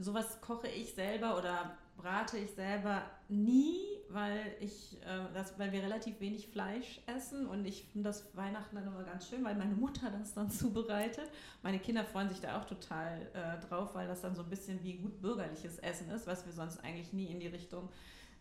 Sowas 0.01 0.41
koche 0.41 0.69
ich 0.69 0.95
selber 0.95 1.37
oder 1.37 1.77
brate 1.97 2.39
ich 2.39 2.51
selber 2.53 3.03
nie, 3.29 3.79
weil 4.09 4.55
ich 4.61 4.99
äh, 5.03 5.33
das, 5.35 5.59
weil 5.59 5.73
wir 5.73 5.83
relativ 5.83 6.21
wenig 6.21 6.49
Fleisch 6.49 7.01
essen 7.07 7.47
und 7.47 7.65
ich 7.65 7.85
finde 7.85 8.11
das 8.11 8.37
Weihnachten 8.37 8.77
dann 8.77 8.87
immer 8.87 9.05
ganz 9.05 9.29
schön, 9.29 9.45
weil 9.45 9.55
meine 9.55 9.75
Mutter 9.75 10.11
das 10.11 10.35
dann 10.35 10.51
zubereitet. 10.51 11.31
Meine 11.63 11.79
Kinder 11.79 12.05
freuen 12.05 12.29
sich 12.29 12.41
da 12.41 12.61
auch 12.61 12.65
total 12.65 13.21
äh, 13.35 13.67
drauf, 13.67 13.95
weil 13.95 14.09
das 14.09 14.21
dann 14.21 14.35
so 14.35 14.43
ein 14.43 14.51
bisschen 14.51 14.83
wie 14.83 14.95
gut 14.99 15.21
bürgerliches 15.21 15.79
Essen 15.79 16.11
ist, 16.11 16.27
was 16.27 16.45
wir 16.47 16.53
sonst 16.53 16.83
eigentlich 16.85 17.13
nie 17.13 17.27
in 17.27 17.41
die 17.41 17.49
Richtung 17.49 17.89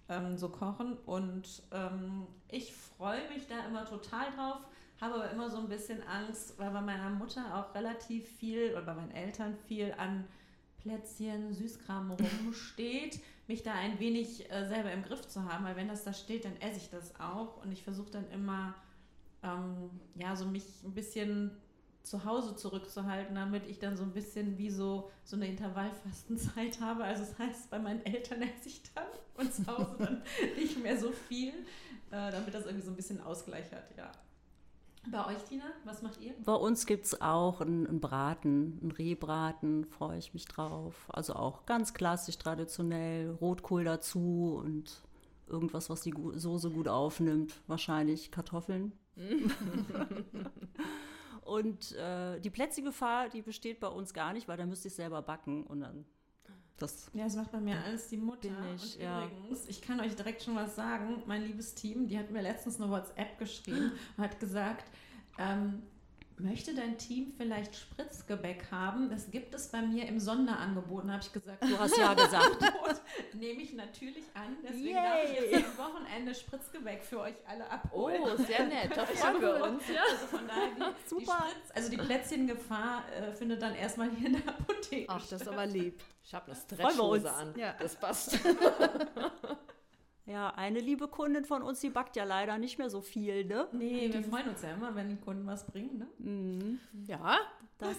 ähm, 0.09 0.37
so 0.37 0.49
kochen. 0.49 0.97
Und 1.05 1.63
ähm, 1.71 2.27
ich 2.49 2.73
freue 2.73 3.27
mich 3.29 3.47
da 3.47 3.65
immer 3.67 3.85
total 3.85 4.31
drauf, 4.31 4.59
habe 4.99 5.15
aber 5.15 5.31
immer 5.31 5.49
so 5.49 5.57
ein 5.57 5.69
bisschen 5.69 6.01
Angst, 6.07 6.57
weil 6.57 6.71
bei 6.71 6.81
meiner 6.81 7.09
Mutter 7.09 7.43
auch 7.55 7.73
relativ 7.75 8.27
viel 8.37 8.71
oder 8.71 8.81
bei 8.81 8.93
meinen 8.93 9.11
Eltern 9.11 9.55
viel 9.67 9.93
an 9.97 10.25
Plätzchen, 10.81 11.53
Süßkram 11.53 12.11
rumsteht, 12.11 13.19
mich 13.47 13.63
da 13.63 13.73
ein 13.73 13.99
wenig 13.99 14.51
äh, 14.51 14.65
selber 14.67 14.91
im 14.91 15.03
Griff 15.03 15.27
zu 15.27 15.43
haben, 15.43 15.65
weil 15.65 15.75
wenn 15.75 15.87
das 15.87 16.03
da 16.03 16.13
steht, 16.13 16.45
dann 16.45 16.55
esse 16.61 16.77
ich 16.77 16.89
das 16.89 17.19
auch 17.19 17.63
und 17.63 17.71
ich 17.71 17.83
versuche 17.83 18.11
dann 18.11 18.29
immer, 18.31 18.75
ähm, 19.43 19.89
ja, 20.15 20.35
so 20.35 20.45
mich 20.45 20.63
ein 20.83 20.93
bisschen 20.93 21.51
zu 22.03 22.25
Hause 22.25 22.55
zurückzuhalten, 22.55 23.35
damit 23.35 23.67
ich 23.67 23.79
dann 23.79 23.95
so 23.95 24.03
ein 24.03 24.11
bisschen 24.11 24.57
wie 24.57 24.69
so, 24.69 25.11
so 25.23 25.35
eine 25.35 25.47
Intervallfastenzeit 25.47 26.79
habe. 26.81 27.03
Also 27.03 27.23
das 27.23 27.37
heißt, 27.37 27.69
bei 27.69 27.79
meinen 27.79 28.05
Eltern 28.05 28.41
esse 28.57 28.69
ich 28.69 28.81
dann 28.93 29.05
und 29.35 29.53
zu 29.53 29.65
Hause 29.67 29.95
dann 29.99 30.23
nicht 30.57 30.81
mehr 30.81 30.97
so 30.97 31.11
viel, 31.11 31.49
äh, 32.09 32.31
damit 32.31 32.53
das 32.53 32.65
irgendwie 32.65 32.85
so 32.85 32.91
ein 32.91 32.95
bisschen 32.95 33.21
Ausgleich 33.21 33.71
hat, 33.71 33.95
ja. 33.97 34.11
Bei 35.09 35.25
euch, 35.25 35.43
Tina, 35.43 35.65
was 35.83 36.01
macht 36.01 36.21
ihr? 36.21 36.33
Bei 36.45 36.53
uns 36.53 36.85
gibt 36.85 37.05
es 37.05 37.21
auch 37.21 37.59
einen, 37.61 37.99
Braten, 37.99 38.77
einen 38.81 38.91
Rehbraten, 38.91 39.85
freue 39.85 40.19
ich 40.19 40.33
mich 40.33 40.45
drauf. 40.45 41.07
Also 41.09 41.33
auch 41.33 41.65
ganz 41.65 41.93
klassisch, 41.93 42.37
traditionell, 42.37 43.31
Rotkohl 43.31 43.83
dazu 43.83 44.59
und 44.63 45.01
irgendwas, 45.47 45.89
was 45.89 46.01
die 46.01 46.13
Soße 46.33 46.69
gut 46.69 46.87
aufnimmt. 46.87 47.59
Wahrscheinlich 47.67 48.31
Kartoffeln. 48.31 48.93
und 51.41 51.91
äh, 51.93 52.39
die 52.39 52.49
Plätzchengefahr, 52.49 53.29
die 53.29 53.41
besteht 53.41 53.79
bei 53.79 53.87
uns 53.87 54.13
gar 54.13 54.33
nicht, 54.33 54.47
weil 54.47 54.57
da 54.57 54.65
müsste 54.65 54.87
ich 54.87 54.95
selber 54.95 55.21
backen 55.21 55.63
und 55.65 55.81
dann 55.81 56.05
das. 56.81 57.09
Ja, 57.13 57.23
das 57.25 57.35
macht 57.35 57.51
bei 57.51 57.59
mir 57.59 57.83
alles 57.83 58.07
die 58.07 58.17
Mutter. 58.17 58.49
Bin 58.49 58.75
ich, 58.75 58.95
und 58.97 59.03
ja. 59.03 59.25
übrigens, 59.25 59.67
ich 59.67 59.81
kann 59.81 59.99
euch 59.99 60.15
direkt 60.15 60.43
schon 60.43 60.55
was 60.55 60.75
sagen. 60.75 61.23
Mein 61.25 61.43
liebes 61.43 61.75
Team, 61.75 62.07
die 62.07 62.17
hat 62.17 62.31
mir 62.31 62.41
letztens 62.41 62.79
eine 62.79 62.91
WhatsApp 62.91 63.37
geschrieben 63.37 63.91
und 64.17 64.23
hat 64.23 64.39
gesagt, 64.39 64.85
ähm, 65.37 65.83
möchte 66.39 66.73
dein 66.73 66.97
Team 66.97 67.31
vielleicht 67.37 67.75
Spritzgebäck 67.75 68.65
haben? 68.71 69.09
Das 69.09 69.29
gibt 69.29 69.53
es 69.53 69.67
bei 69.67 69.81
mir 69.81 70.07
im 70.07 70.19
Sonderangebot. 70.19 71.03
Und 71.03 71.11
habe 71.11 71.21
ich 71.23 71.31
gesagt, 71.31 71.63
Du 71.63 71.77
hast 71.77 71.97
ja 71.97 72.13
gesagt. 72.15 72.57
Nehme 73.33 73.61
ich 73.61 73.73
natürlich 73.73 74.25
an. 74.33 74.57
Deswegen 74.63 74.95
darf 74.95 75.23
ich 75.23 75.51
jetzt 75.51 75.65
am 75.65 75.77
Wochenende 75.77 76.33
Spritzgebäck 76.35 77.03
für 77.03 77.19
euch 77.21 77.35
alle 77.47 77.63
Oh, 77.65 77.73
abholen. 77.73 78.45
sehr 78.47 78.65
nett. 78.65 78.91
Da 78.95 79.05
freuen 79.05 79.41
wir 79.41 79.63
uns. 79.63 79.83
Ja. 79.87 80.01
Also 80.11 80.25
von 80.27 80.47
daher, 80.47 80.69
die, 80.75 80.79
die, 81.03 81.09
Super. 81.09 81.45
Spritz, 81.49 81.71
also 81.75 81.89
die 81.91 81.97
Plätzchengefahr 81.97 83.03
äh, 83.15 83.31
findet 83.33 83.61
dann 83.61 83.75
erstmal 83.75 84.09
hier 84.11 84.27
in 84.27 84.33
der 84.43 84.47
Apotheke 84.53 85.05
Ach, 85.09 85.25
das 85.27 85.41
ist 85.41 85.47
aber 85.47 85.65
lieb. 85.65 86.01
Ich 86.23 86.33
habe 86.33 86.45
eine. 86.47 86.55
Stretchhose 86.55 87.31
an. 87.31 87.53
Ja. 87.57 87.73
Das 87.79 87.95
passt. 87.95 88.37
Ja, 90.31 90.49
eine 90.55 90.79
liebe 90.79 91.07
Kundin 91.07 91.43
von 91.45 91.61
uns, 91.61 91.79
die 91.81 91.89
backt 91.89 92.15
ja 92.15 92.23
leider 92.23 92.57
nicht 92.57 92.77
mehr 92.77 92.89
so 92.89 93.01
viel, 93.01 93.45
ne? 93.45 93.67
Nee, 93.73 94.09
wir 94.13 94.23
freuen 94.23 94.47
uns 94.49 94.61
ja 94.61 94.71
immer, 94.71 94.95
wenn 94.95 95.09
die 95.09 95.17
Kunden 95.17 95.45
was 95.45 95.65
bringen. 95.65 95.97
Ne? 95.97 96.07
Mhm. 96.19 96.79
Ja, 97.07 97.37
Das, 97.79 97.97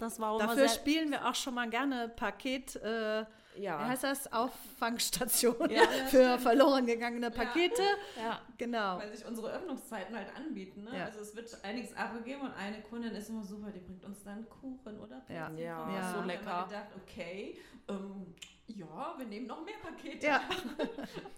das 0.00 0.18
war 0.20 0.30
auch 0.32 0.38
dafür 0.38 0.56
sehr, 0.56 0.68
spielen 0.70 1.10
wir 1.10 1.28
auch 1.28 1.34
schon 1.34 1.54
mal 1.54 1.68
gerne 1.70 2.08
Paket, 2.08 2.76
äh, 2.76 3.24
Ja. 3.56 3.78
wie 3.80 3.84
heißt 3.90 4.04
das? 4.04 4.32
Auffangstation 4.32 5.56
Ja, 5.70 5.82
ja, 5.82 5.82
für 6.06 6.24
stimmt. 6.24 6.40
verloren 6.40 6.86
gegangene 6.86 7.30
Pakete. 7.30 7.82
ja. 8.16 8.40
Genau. 8.56 8.98
Weil 8.98 9.14
sich 9.16 9.26
unsere 9.26 9.50
Öffnungszeiten 9.52 10.16
halt 10.16 10.28
anbieten. 10.36 10.84
Ne? 10.84 10.96
Ja. 10.98 11.04
Also 11.06 11.20
es 11.20 11.34
wird 11.36 11.56
einiges 11.64 11.94
abgegeben 11.96 12.40
und 12.42 12.52
eine 12.52 12.80
Kundin 12.82 13.12
ist 13.12 13.28
immer 13.28 13.42
super, 13.44 13.70
die 13.70 13.80
bringt 13.80 14.04
uns 14.04 14.22
dann 14.24 14.48
Kuchen 14.48 14.98
oder 15.00 15.22
Ja. 15.28 15.48
Plätzchen 15.48 15.58
Ja, 15.58 15.76
vorbei. 15.76 15.92
so 15.92 15.98
Und 15.98 16.02
dann 16.04 16.14
haben 16.14 16.26
wir 16.26 16.34
lecker. 16.34 16.66
gedacht, 16.68 16.88
okay, 17.02 17.58
ähm, 17.88 18.34
ja, 18.68 19.14
wir 19.16 19.26
nehmen 19.26 19.46
noch 19.46 19.64
mehr 19.64 19.74
Pakete. 19.82 20.26
Ja. 20.26 20.40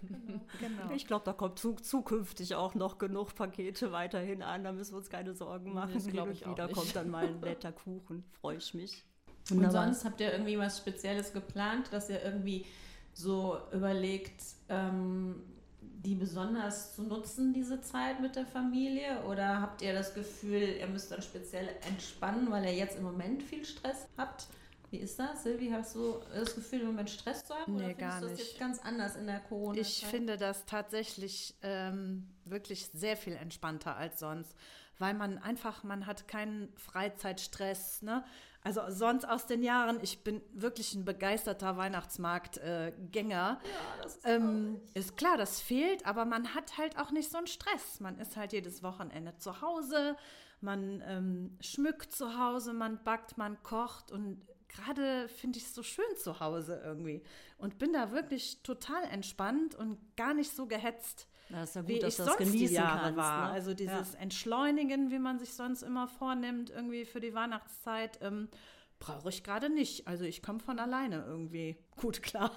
genau. 0.59 0.91
Ich 0.93 1.07
glaube, 1.07 1.25
da 1.25 1.33
kommt 1.33 1.59
zu, 1.59 1.73
zukünftig 1.75 2.55
auch 2.55 2.75
noch 2.75 2.97
genug 2.97 3.35
Pakete 3.35 3.91
weiterhin 3.91 4.41
an. 4.41 4.63
Da 4.63 4.71
müssen 4.71 4.93
wir 4.93 4.97
uns 4.97 5.09
keine 5.09 5.33
Sorgen 5.33 5.73
machen. 5.73 5.93
Das 5.93 6.07
glaub 6.07 6.27
Hin 6.27 6.35
ich 6.35 6.47
wieder 6.47 6.67
kommt 6.67 6.95
dann 6.95 7.09
mal 7.09 7.25
ein 7.25 7.39
netter 7.39 7.71
Kuchen. 7.71 8.23
Freue 8.39 8.57
ich 8.57 8.73
mich. 8.73 9.03
Und 9.49 9.71
sonst 9.71 10.05
habt 10.05 10.21
ihr 10.21 10.31
irgendwie 10.31 10.57
was 10.57 10.77
Spezielles 10.77 11.33
geplant, 11.33 11.91
dass 11.91 12.09
ihr 12.09 12.21
irgendwie 12.21 12.65
so 13.13 13.57
überlegt, 13.73 14.43
ähm, 14.69 15.41
die 15.81 16.15
besonders 16.15 16.95
zu 16.95 17.03
nutzen, 17.03 17.53
diese 17.53 17.81
Zeit 17.81 18.21
mit 18.21 18.35
der 18.35 18.45
Familie? 18.45 19.23
Oder 19.27 19.61
habt 19.61 19.81
ihr 19.81 19.93
das 19.93 20.13
Gefühl, 20.13 20.77
ihr 20.79 20.87
müsst 20.87 21.11
dann 21.11 21.21
speziell 21.21 21.69
entspannen, 21.87 22.51
weil 22.51 22.65
ihr 22.65 22.75
jetzt 22.75 22.97
im 22.97 23.03
Moment 23.03 23.43
viel 23.43 23.65
Stress 23.65 24.07
habt? 24.17 24.47
Wie 24.91 24.97
ist 24.97 25.17
das? 25.17 25.43
Silvi, 25.43 25.69
hast 25.69 25.95
du 25.95 26.19
das 26.33 26.53
Gefühl, 26.53 26.81
im 26.81 26.87
Moment 26.87 27.09
Stress 27.09 27.45
zu 27.45 27.55
haben? 27.55 27.77
Nee, 27.77 27.85
oder 27.85 27.93
gar 27.93 28.11
findest 28.11 28.23
du 28.23 28.27
das 28.27 28.37
nicht. 28.39 28.51
jetzt 28.51 28.59
ganz 28.59 28.79
anders 28.79 29.15
in 29.15 29.25
der 29.25 29.39
corona 29.39 29.73
-Zeit? 29.73 29.81
Ich 29.81 30.05
finde 30.05 30.37
das 30.37 30.65
tatsächlich 30.65 31.55
ähm, 31.61 32.27
wirklich 32.43 32.87
sehr 32.93 33.15
viel 33.15 33.33
entspannter 33.33 33.95
als 33.95 34.19
sonst, 34.19 34.53
weil 34.99 35.13
man 35.13 35.37
einfach, 35.37 35.85
man 35.85 36.05
hat 36.07 36.27
keinen 36.27 36.73
Freizeitstress. 36.75 38.01
Ne? 38.01 38.25
Also 38.63 38.81
sonst 38.89 39.23
aus 39.23 39.47
den 39.47 39.63
Jahren, 39.63 39.97
ich 40.01 40.25
bin 40.25 40.41
wirklich 40.51 40.93
ein 40.93 41.05
begeisterter 41.05 41.77
Weihnachtsmarktgänger. 41.77 43.31
Ja, 43.31 43.59
das 44.03 44.17
ist 44.17 44.25
Ähm, 44.27 44.81
ist 44.93 45.15
klar, 45.15 45.37
das 45.37 45.61
fehlt, 45.61 46.05
aber 46.05 46.25
man 46.25 46.53
hat 46.53 46.77
halt 46.77 46.99
auch 46.99 47.11
nicht 47.11 47.31
so 47.31 47.37
einen 47.37 47.47
Stress. 47.47 48.01
Man 48.01 48.19
ist 48.19 48.35
halt 48.35 48.51
jedes 48.51 48.83
Wochenende 48.83 49.37
zu 49.37 49.61
Hause, 49.61 50.17
man 50.59 51.01
ähm, 51.07 51.57
schmückt 51.61 52.11
zu 52.11 52.37
Hause, 52.37 52.73
man 52.73 53.01
backt, 53.03 53.37
man 53.37 53.63
kocht 53.63 54.11
und 54.11 54.45
gerade 54.73 55.27
finde 55.29 55.59
ich 55.59 55.65
es 55.65 55.75
so 55.75 55.83
schön 55.83 56.05
zu 56.17 56.39
Hause 56.39 56.81
irgendwie 56.83 57.21
und 57.57 57.77
bin 57.77 57.93
da 57.93 58.11
wirklich 58.11 58.63
total 58.63 59.03
entspannt 59.05 59.75
und 59.75 59.97
gar 60.15 60.33
nicht 60.33 60.55
so 60.55 60.65
gehetzt, 60.67 61.27
Das 61.49 61.69
ist 61.69 61.75
ja 61.75 61.87
wie 61.87 61.93
gut, 61.95 62.03
dass 62.03 62.19
ich 62.19 62.25
sonst 62.25 62.39
die 62.39 62.43
genießen 62.45 62.75
Jahre 62.75 63.01
kannst. 63.01 63.17
war. 63.17 63.47
Ne? 63.47 63.53
Also 63.53 63.73
dieses 63.73 64.15
Entschleunigen, 64.15 65.11
wie 65.11 65.19
man 65.19 65.39
sich 65.39 65.53
sonst 65.53 65.81
immer 65.83 66.07
vornimmt, 66.07 66.69
irgendwie 66.69 67.05
für 67.05 67.19
die 67.19 67.33
Weihnachtszeit. 67.33 68.19
Ähm, 68.21 68.47
Brauche 68.99 69.29
ich 69.29 69.43
gerade 69.43 69.69
nicht. 69.69 70.07
Also 70.07 70.25
ich 70.25 70.43
komme 70.43 70.59
von 70.59 70.77
alleine 70.79 71.23
irgendwie 71.27 71.75
gut 71.97 72.21
klar. 72.21 72.51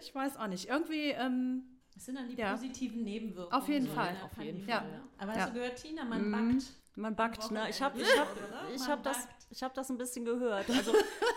Ich 0.00 0.14
weiß 0.14 0.36
auch 0.36 0.46
nicht. 0.46 0.68
Irgendwie, 0.68 1.10
ähm, 1.10 1.62
Das 1.94 2.04
sind 2.04 2.16
dann 2.16 2.28
die 2.28 2.36
Ja. 2.36 2.52
positiven 2.52 3.02
Nebenwirkungen. 3.04 3.52
Auf 3.52 3.68
jeden 3.68 3.86
so 3.86 3.92
Fall. 3.92 4.12
der 4.12 4.24
Auf 4.24 4.36
jeden 4.44 4.60
Fall, 4.62 4.84
ne? 4.86 4.92
ja. 4.92 5.08
Aber 5.18 5.30
hast 5.32 5.38
Ja. 5.38 5.46
du 5.46 5.52
gehört, 5.54 5.76
Tina, 5.76 6.04
man 6.04 6.26
Mhm. 6.28 6.32
backt. 6.32 6.64
Man 6.98 7.14
backt, 7.14 7.50
ne? 7.50 7.68
Ich 7.68 7.82
habe 7.82 8.00
ich 8.00 8.18
hab, 8.18 8.28
ich 8.74 8.80
Man 8.80 8.88
hab 8.88 9.02
das, 9.02 9.28
ich 9.50 9.62
hab 9.62 9.74
das 9.74 9.90
ein 9.90 9.98
bisschen 9.98 10.24
gehört. 10.24 10.68
Also, 10.70 10.92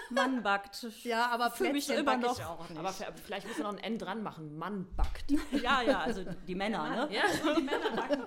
man 0.10 0.42
backt. 0.42 0.88
ja, 1.04 1.28
aber 1.28 1.52
Für 1.52 1.72
mich 1.72 1.90
immer 1.90 2.04
back 2.04 2.22
noch. 2.22 2.40
ich 2.40 2.46
auch 2.46 2.70
nicht. 2.70 2.80
Aber 2.80 2.94
vielleicht 2.94 3.46
müssen 3.46 3.60
wir 3.60 3.64
noch 3.66 3.78
ein 3.78 3.84
N 3.84 3.98
dran 3.98 4.24
machen. 4.24 4.58
Mann 4.58 4.88
backt. 4.96 5.32
Ja, 5.62 5.82
ja, 5.82 6.00
also 6.00 6.24
die 6.48 6.56
Männer, 6.56 6.90
ne? 6.90 7.10
Ja. 7.14 7.24
Die 7.58 7.62
Männer 7.62 7.92
backen. 7.94 8.24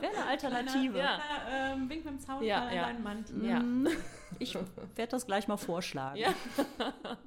Wäre 0.00 0.14
eine 0.16 0.26
Alternative. 0.26 0.98
Ja. 0.98 1.04
Ja. 1.04 1.20
Ähm, 1.50 1.90
wink 1.90 2.04
mit 2.04 2.14
dem 2.14 2.20
Zaun 2.20 2.42
Ja, 2.42 2.70
ja. 2.72 2.82
deinen 2.86 3.02
Mann. 3.02 3.24
Ja. 3.42 3.62
Ich 4.38 4.54
werde 4.54 5.10
das 5.10 5.26
gleich 5.26 5.48
mal 5.48 5.56
vorschlagen. 5.58 6.16
Ja. 6.16 6.32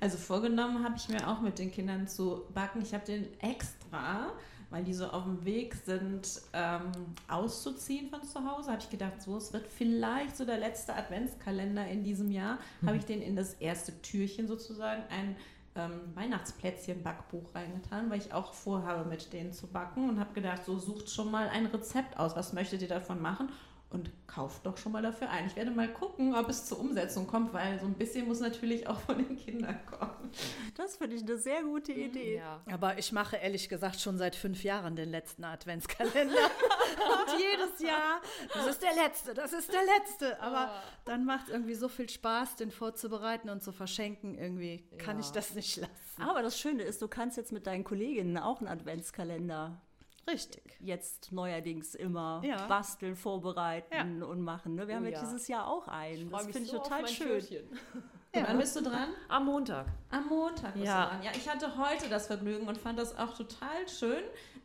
Also 0.00 0.16
vorgenommen 0.16 0.84
habe 0.84 0.94
ich 0.96 1.08
mir 1.08 1.28
auch 1.28 1.40
mit 1.40 1.58
den 1.58 1.70
Kindern 1.72 2.06
zu 2.06 2.46
backen. 2.54 2.80
Ich 2.80 2.94
habe 2.94 3.04
den 3.04 3.38
extra, 3.40 4.32
weil 4.70 4.84
die 4.84 4.94
so 4.94 5.06
auf 5.06 5.24
dem 5.24 5.44
Weg 5.44 5.74
sind, 5.74 6.42
ähm, 6.52 6.92
auszuziehen 7.28 8.08
von 8.08 8.22
zu 8.22 8.44
Hause, 8.44 8.70
habe 8.70 8.80
ich 8.80 8.90
gedacht, 8.90 9.20
so, 9.20 9.36
es 9.36 9.52
wird 9.52 9.66
vielleicht 9.66 10.36
so 10.36 10.44
der 10.44 10.58
letzte 10.58 10.94
Adventskalender 10.94 11.86
in 11.88 12.04
diesem 12.04 12.30
Jahr, 12.30 12.58
habe 12.86 12.96
ich 12.96 13.04
den 13.04 13.20
in 13.20 13.36
das 13.36 13.54
erste 13.54 14.00
Türchen 14.00 14.46
sozusagen 14.46 15.02
ein 15.10 15.36
ähm, 15.76 16.00
Weihnachtsplätzchen-Backbuch 16.14 17.54
reingetan, 17.54 18.10
weil 18.10 18.18
ich 18.18 18.32
auch 18.32 18.52
vorhabe, 18.54 19.08
mit 19.08 19.32
denen 19.32 19.52
zu 19.52 19.66
backen 19.66 20.08
und 20.08 20.18
habe 20.18 20.32
gedacht, 20.34 20.64
so 20.64 20.78
sucht 20.78 21.10
schon 21.10 21.30
mal 21.30 21.48
ein 21.48 21.66
Rezept 21.66 22.18
aus, 22.18 22.36
was 22.36 22.52
möchtet 22.52 22.82
ihr 22.82 22.88
davon 22.88 23.20
machen? 23.20 23.48
Und 23.92 24.12
kauft 24.28 24.64
doch 24.66 24.76
schon 24.76 24.92
mal 24.92 25.02
dafür 25.02 25.28
ein. 25.30 25.48
Ich 25.48 25.56
werde 25.56 25.72
mal 25.72 25.92
gucken, 25.92 26.32
ob 26.36 26.48
es 26.48 26.64
zur 26.66 26.78
Umsetzung 26.78 27.26
kommt, 27.26 27.52
weil 27.52 27.80
so 27.80 27.86
ein 27.86 27.94
bisschen 27.94 28.28
muss 28.28 28.38
natürlich 28.38 28.86
auch 28.86 29.00
von 29.00 29.18
den 29.18 29.36
Kindern 29.36 29.76
kommen. 29.86 30.30
Das 30.76 30.96
finde 30.96 31.16
ich 31.16 31.22
eine 31.22 31.36
sehr 31.36 31.64
gute 31.64 31.92
Idee. 31.92 32.36
Ja. 32.36 32.60
Aber 32.70 32.98
ich 32.98 33.10
mache 33.10 33.36
ehrlich 33.38 33.68
gesagt 33.68 34.00
schon 34.00 34.16
seit 34.16 34.36
fünf 34.36 34.62
Jahren 34.62 34.94
den 34.94 35.08
letzten 35.10 35.42
Adventskalender. 35.42 36.36
Und 36.36 37.40
jedes 37.40 37.80
Jahr, 37.82 38.20
das 38.54 38.66
ist 38.68 38.80
der 38.82 38.94
letzte, 38.94 39.34
das 39.34 39.52
ist 39.52 39.72
der 39.72 39.82
letzte. 39.98 40.40
Aber 40.40 40.70
dann 41.04 41.24
macht 41.24 41.48
es 41.48 41.52
irgendwie 41.52 41.74
so 41.74 41.88
viel 41.88 42.08
Spaß, 42.08 42.54
den 42.54 42.70
vorzubereiten 42.70 43.50
und 43.50 43.60
zu 43.60 43.72
verschenken. 43.72 44.38
Irgendwie 44.38 44.84
kann 44.98 45.16
Ja. 45.18 45.24
ich 45.24 45.30
das 45.32 45.54
nicht 45.54 45.76
lassen. 45.78 46.22
Aber 46.22 46.42
das 46.42 46.60
Schöne 46.60 46.84
ist, 46.84 47.02
du 47.02 47.08
kannst 47.08 47.36
jetzt 47.36 47.50
mit 47.50 47.66
deinen 47.66 47.82
Kolleginnen 47.82 48.38
auch 48.38 48.60
einen 48.60 48.68
Adventskalender 48.68 49.80
Richtig. 50.28 50.76
jetzt 50.80 51.32
neuerdings 51.32 51.94
immer 51.94 52.42
Ja. 52.44 52.66
basteln, 52.66 53.16
vorbereiten 53.16 54.22
und 54.22 54.40
machen. 54.42 54.74
Ne? 54.74 54.86
Wir 54.86 54.94
Oh 54.94 54.96
haben 54.98 55.04
ja, 55.06 55.10
ja. 55.12 55.20
dieses 55.20 55.48
Jahr 55.48 55.66
auch 55.68 55.88
einen. 55.88 56.30
Das 56.30 56.42
finde 56.44 56.60
ich 56.60 56.70
so 56.70 56.78
auf 56.78 56.82
total 56.88 57.06
schön. 57.08 57.42
Türchen. 58.32 58.48
Wann 58.48 58.58
bist 58.58 58.76
du 58.76 58.82
dran? 58.82 59.08
Am 59.28 59.46
Montag. 59.46 59.86
Am 60.10 60.28
Montag 60.28 60.74
bist 60.74 60.86
Ja. 60.86 61.04
du 61.04 61.10
dran. 61.10 61.22
Ja, 61.24 61.30
ich 61.34 61.48
hatte 61.48 61.76
heute 61.76 62.08
das 62.08 62.26
Vergnügen 62.28 62.68
und 62.68 62.78
fand 62.78 62.98
das 62.98 63.16
auch 63.18 63.36
total 63.36 63.88
schön. 63.88 64.22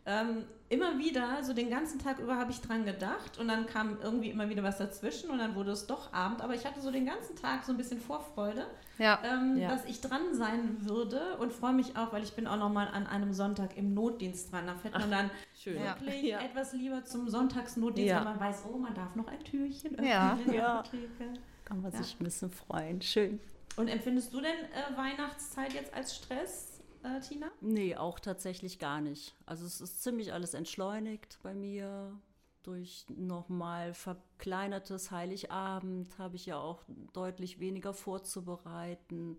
Ähm, 0.08 0.46
immer 0.70 1.00
wieder, 1.00 1.44
so 1.44 1.52
den 1.54 1.72
ganzen 1.72 1.98
Tag 1.98 2.20
über 2.20 2.36
habe 2.38 2.52
ich 2.52 2.62
dran 2.62 2.86
gedacht 2.86 3.40
und 3.40 3.48
dann 3.48 3.66
kam 3.66 3.98
irgendwie 4.04 4.30
immer 4.30 4.48
wieder 4.50 4.62
was 4.62 4.78
dazwischen 4.78 5.32
und 5.32 5.40
dann 5.40 5.56
wurde 5.56 5.72
es 5.72 5.88
doch 5.88 6.14
Abend. 6.14 6.42
Aber 6.44 6.54
ich 6.54 6.64
hatte 6.64 6.80
so 6.80 6.92
den 6.92 7.08
ganzen 7.08 7.36
Tag 7.36 7.64
so 7.64 7.72
ein 7.72 7.78
bisschen 7.78 8.00
Vorfreude, 8.00 8.68
Ja. 9.00 9.20
ähm, 9.24 9.58
Ja. 9.58 9.70
dass 9.70 9.84
ich 9.86 10.02
dran 10.02 10.36
sein 10.36 10.78
würde 10.88 11.38
und 11.40 11.52
freue 11.52 11.74
mich 11.74 11.98
auch, 11.98 12.14
weil 12.14 12.22
ich 12.22 12.34
bin 12.36 12.46
auch 12.46 12.58
nochmal 12.58 12.88
an 12.90 13.08
einem 13.08 13.34
Sonntag 13.34 13.76
im 13.78 13.96
Notdienst 13.96 14.52
dran. 14.52 14.68
Da 14.68 14.76
fährt 14.76 14.94
man 14.94 15.10
dann 15.10 15.32
Schön. 15.56 15.82
Ja. 15.84 16.00
wirklich 16.00 16.22
Ja. 16.22 16.40
etwas 16.40 16.74
lieber 16.74 17.04
zum 17.04 17.28
Sonntagsnotdienst, 17.28 18.08
Ja. 18.12 18.18
weil 18.18 18.26
man 18.26 18.40
weiß, 18.40 18.64
oh, 18.72 18.78
man 18.78 18.94
darf 18.94 19.16
noch 19.16 19.28
ein 19.28 19.44
Türchen 19.44 19.94
öffnen 19.94 20.08
Ja. 20.08 20.38
in 20.46 20.52
der 20.52 20.62
Ja. 20.62 20.80
Apotheke. 20.82 21.34
Kann 21.64 21.82
man 21.82 21.92
Ja. 21.92 21.98
sich 22.04 22.16
ein 22.20 22.24
bisschen 22.24 22.52
freuen. 22.52 23.02
Schön. 23.02 23.40
Und 23.78 23.88
empfindest 23.90 24.34
du 24.34 24.42
denn 24.42 24.56
äh, 24.56 24.98
Weihnachtszeit 24.98 25.74
jetzt 25.74 25.94
als 25.94 26.16
Stress, 26.16 26.82
äh, 27.04 27.20
Tina? 27.20 27.52
Nee, 27.62 27.96
auch 27.96 28.20
tatsächlich 28.20 28.80
gar 28.80 29.02
nicht. 29.02 29.36
Also 29.46 29.66
es 29.66 29.82
ist 29.82 30.02
ziemlich 30.02 30.34
alles 30.34 30.54
entschleunigt 30.54 31.40
bei 31.44 31.54
mir. 31.54 32.18
durch 32.64 33.06
nochmal 33.10 33.94
verkleinertes 33.94 35.12
Heiligabend 35.12 36.18
habe 36.18 36.36
ich 36.36 36.48
ja 36.48 36.58
auch 36.58 36.84
deutlich 37.14 37.60
weniger 37.60 37.94
vorzubereiten. 37.94 39.38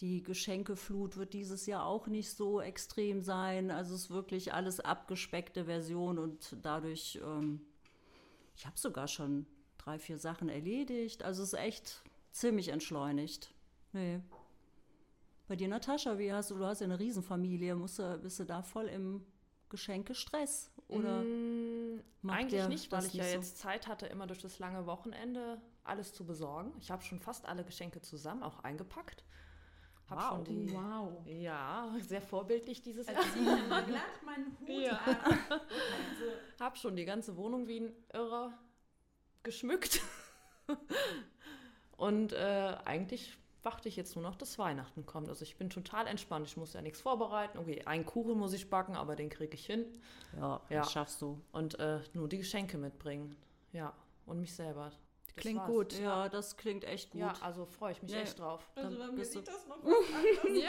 Die 0.00 0.22
Geschenkeflut 0.22 1.16
wird 1.16 1.32
dieses 1.32 1.66
Jahr 1.66 1.86
auch 1.86 2.06
nicht 2.06 2.30
so 2.30 2.60
extrem 2.60 3.22
sein. 3.22 3.70
Also 3.70 3.94
es 3.94 4.02
ist 4.02 4.10
wirklich 4.10 4.52
alles 4.52 4.80
abgespeckte 4.80 5.64
Version 5.64 6.18
und 6.18 6.56
dadurch, 6.62 7.20
ähm, 7.24 7.62
ich 8.56 8.66
habe 8.66 8.78
sogar 8.78 9.08
schon 9.08 9.46
drei, 9.78 9.98
vier 9.98 10.18
Sachen 10.18 10.48
erledigt. 10.48 11.24
Also 11.24 11.42
es 11.42 11.52
ist 11.52 11.58
echt 11.58 12.02
ziemlich 12.30 12.68
entschleunigt. 12.68 13.52
Nee. 13.92 14.20
Bei 15.48 15.56
dir, 15.56 15.68
Natascha, 15.68 16.18
wie 16.18 16.32
hast 16.32 16.50
du, 16.50 16.56
du 16.56 16.64
hast 16.64 16.80
ja 16.80 16.86
eine 16.86 16.98
Riesenfamilie, 16.98 17.74
musst 17.74 17.98
du, 17.98 18.18
bist 18.18 18.38
du 18.38 18.44
da 18.44 18.62
voll 18.62 18.86
im 18.86 19.24
Geschenkestress? 19.68 20.70
Oder 20.88 21.22
Mm, 21.24 22.00
Eigentlich 22.28 22.68
nicht, 22.68 22.92
weil 22.92 23.04
ich 23.04 23.14
ja 23.14 23.24
so? 23.24 23.30
jetzt 23.30 23.58
Zeit 23.58 23.86
hatte, 23.88 24.06
immer 24.06 24.26
durch 24.26 24.40
das 24.40 24.58
lange 24.58 24.86
Wochenende 24.86 25.60
alles 25.84 26.14
zu 26.14 26.24
besorgen. 26.24 26.72
Ich 26.78 26.90
habe 26.90 27.02
schon 27.02 27.18
fast 27.20 27.44
alle 27.46 27.64
Geschenke 27.64 28.00
zusammen, 28.00 28.42
auch 28.42 28.60
eingepackt. 28.60 29.24
Hab 30.08 30.18
Wow. 30.18 30.28
schon 30.28 30.44
die, 30.44 30.72
Wow. 30.72 31.26
ja, 31.26 31.94
sehr 32.00 32.22
vorbildlich 32.22 32.82
dieses 32.82 33.06
Jahr. 33.06 33.20
Ich 33.22 33.32
ziehe 33.32 33.58
immer 33.64 33.82
glatt 33.82 34.22
meinen 34.24 34.56
Hut 34.60 34.68
Ja. 34.68 34.92
ab. 34.98 35.24
Also, 35.50 36.32
Hab 36.60 36.78
schon 36.78 36.96
die 36.96 37.04
ganze 37.04 37.36
Wohnung 37.36 37.66
wie 37.66 37.80
ein 37.80 37.92
Irrer 38.12 38.56
geschmückt. 39.42 40.00
Und 41.96 42.32
äh, 42.32 42.76
eigentlich 42.84 43.36
warte 43.64 43.88
ich 43.88 43.96
jetzt 43.96 44.14
nur 44.16 44.22
noch, 44.22 44.34
dass 44.36 44.58
Weihnachten 44.58 45.06
kommt. 45.06 45.28
Also 45.28 45.42
ich 45.42 45.56
bin 45.56 45.70
total 45.70 46.06
entspannt. 46.06 46.46
Ich 46.46 46.56
muss 46.56 46.72
ja 46.72 46.82
nichts 46.82 47.00
vorbereiten. 47.00 47.58
Okay, 47.58 47.82
einen 47.84 48.04
Kuchen 48.06 48.38
muss 48.38 48.52
ich 48.52 48.68
backen, 48.70 48.96
aber 48.96 49.16
den 49.16 49.28
kriege 49.30 49.54
ich 49.54 49.66
hin. 49.66 49.84
Ja, 50.36 50.60
Ja. 50.68 50.80
das 50.80 50.92
schaffst 50.92 51.20
du. 51.22 51.40
Und 51.52 51.78
äh, 51.78 52.00
nur 52.12 52.28
die 52.28 52.38
Geschenke 52.38 52.78
mitbringen. 52.78 53.36
Ja, 53.72 53.92
und 54.26 54.40
mich 54.40 54.54
selber. 54.54 54.92
Das 55.26 55.36
Klingt 55.36 55.60
war's. 55.60 55.68
gut. 55.70 55.98
Ja, 55.98 56.28
das 56.28 56.56
klingt 56.58 56.84
echt 56.84 57.12
gut. 57.12 57.20
Ja, 57.22 57.32
also 57.40 57.64
freue 57.64 57.92
ich 57.92 58.02
mich 58.02 58.12
Ja. 58.12 58.18
echt 58.20 58.38
drauf. 58.38 58.70
also 58.74 58.90
Dann 58.98 59.08
bei 59.08 59.16
mir 59.16 59.24
sieht 59.24 59.48
das 59.48 59.66
noch 59.66 59.76
anderes 59.84 60.64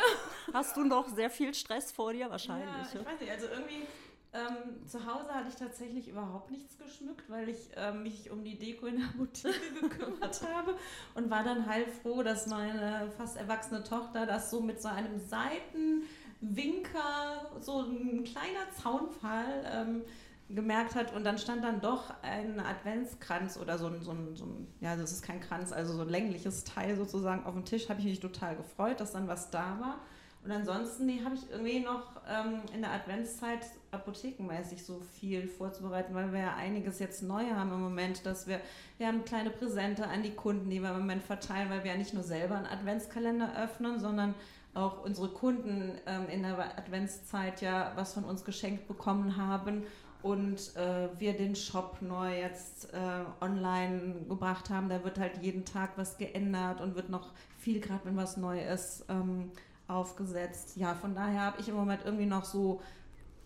Hast 0.53 0.77
du 0.77 0.83
noch 0.85 1.09
sehr 1.09 1.29
viel 1.29 1.53
Stress 1.53 1.91
vor 1.91 2.13
dir? 2.13 2.19
Ja, 2.21 2.29
Wahrscheinlich. 2.31 2.93
ich 2.93 3.05
weiß 3.05 3.19
nicht, 3.19 3.31
also 3.31 3.47
irgendwie 3.47 3.85
ähm, 4.33 4.87
zu 4.87 5.05
Hause 5.05 5.31
hatte 5.31 5.49
ich 5.49 5.55
tatsächlich 5.55 6.07
überhaupt 6.07 6.49
nichts 6.49 6.77
geschmückt, 6.77 7.29
weil 7.29 7.49
ich 7.49 7.69
ähm, 7.75 8.03
mich 8.03 8.31
um 8.31 8.43
die 8.43 8.57
Deko 8.57 8.87
in 8.87 8.97
der 8.97 9.09
Apotheke 9.09 9.59
gekümmert 9.81 10.41
habe 10.51 10.75
und 11.13 11.29
war 11.29 11.43
dann 11.43 11.67
heilfroh, 11.67 12.23
dass 12.23 12.47
meine 12.47 13.11
fast 13.15 13.37
erwachsene 13.37 13.83
Tochter 13.83 14.25
das 14.25 14.49
so 14.49 14.59
mit 14.59 14.81
so 14.81 14.87
einem 14.87 15.19
Seitenwinker, 15.19 17.51
so 17.59 17.81
ein 17.81 18.23
kleiner 18.23 18.71
Zaunfall 18.81 19.65
ähm, 19.71 20.01
gemerkt 20.49 20.95
hat 20.95 21.13
und 21.13 21.23
dann 21.23 21.37
stand 21.37 21.63
dann 21.63 21.79
doch 21.79 22.11
ein 22.23 22.59
Adventskranz 22.59 23.57
oder 23.57 23.77
so 23.77 23.85
ein, 23.85 24.01
so 24.01 24.11
ein, 24.11 24.35
so 24.35 24.45
ein 24.45 24.67
ja, 24.81 24.95
das 24.95 25.11
ist 25.11 25.23
kein 25.23 25.41
Kranz, 25.41 25.71
also 25.71 25.93
so 25.93 26.01
ein 26.01 26.09
längliches 26.09 26.63
Teil 26.63 26.95
sozusagen 26.95 27.45
auf 27.45 27.53
dem 27.53 27.65
Tisch, 27.65 27.87
habe 27.87 27.99
ich 27.99 28.05
mich 28.05 28.19
total 28.19 28.55
gefreut, 28.55 28.99
dass 28.99 29.11
dann 29.11 29.27
was 29.27 29.51
da 29.51 29.77
war. 29.79 29.99
Und 30.43 30.51
ansonsten 30.51 31.05
nee, 31.05 31.21
habe 31.23 31.35
ich 31.35 31.49
irgendwie 31.49 31.79
noch 31.79 32.21
ähm, 32.27 32.61
in 32.73 32.81
der 32.81 32.91
Adventszeit 32.91 33.65
apothekenmäßig 33.93 34.83
so 34.83 34.99
viel 35.19 35.47
vorzubereiten, 35.47 36.13
weil 36.13 36.31
wir 36.31 36.39
ja 36.39 36.55
einiges 36.55 36.99
jetzt 36.99 37.23
neu 37.23 37.49
haben 37.51 37.71
im 37.71 37.81
Moment, 37.81 38.25
dass 38.25 38.47
wir, 38.47 38.59
wir 38.97 39.07
haben 39.07 39.23
kleine 39.25 39.49
Präsente 39.49 40.07
an 40.07 40.23
die 40.23 40.33
Kunden, 40.33 40.69
die 40.69 40.81
wir 40.81 40.89
im 40.89 40.99
Moment 40.99 41.23
verteilen, 41.23 41.69
weil 41.69 41.83
wir 41.83 41.91
ja 41.91 41.97
nicht 41.97 42.13
nur 42.13 42.23
selber 42.23 42.55
einen 42.55 42.65
Adventskalender 42.65 43.57
öffnen, 43.61 43.99
sondern 43.99 44.33
auch 44.73 45.03
unsere 45.03 45.29
Kunden 45.29 45.93
ähm, 46.07 46.27
in 46.29 46.41
der 46.43 46.77
Adventszeit 46.77 47.61
ja 47.61 47.91
was 47.95 48.13
von 48.13 48.23
uns 48.23 48.43
geschenkt 48.43 48.87
bekommen 48.87 49.37
haben 49.37 49.83
und 50.23 50.75
äh, 50.77 51.09
wir 51.19 51.33
den 51.33 51.55
Shop 51.55 51.97
neu 52.01 52.39
jetzt 52.39 52.91
äh, 52.93 52.97
online 53.41 54.15
gebracht 54.27 54.69
haben. 54.69 54.89
Da 54.89 55.03
wird 55.03 55.19
halt 55.19 55.43
jeden 55.43 55.65
Tag 55.65 55.91
was 55.97 56.17
geändert 56.17 56.81
und 56.81 56.95
wird 56.95 57.09
noch 57.09 57.31
viel, 57.59 57.79
gerade 57.81 58.05
wenn 58.05 58.15
was 58.15 58.37
neu 58.37 58.59
ist, 58.63 59.05
ähm, 59.09 59.51
aufgesetzt. 59.87 60.77
Ja, 60.77 60.95
von 60.95 61.13
daher 61.13 61.41
habe 61.41 61.59
ich 61.59 61.67
im 61.67 61.75
Moment 61.75 62.01
irgendwie 62.05 62.25
noch 62.25 62.45
so 62.45 62.81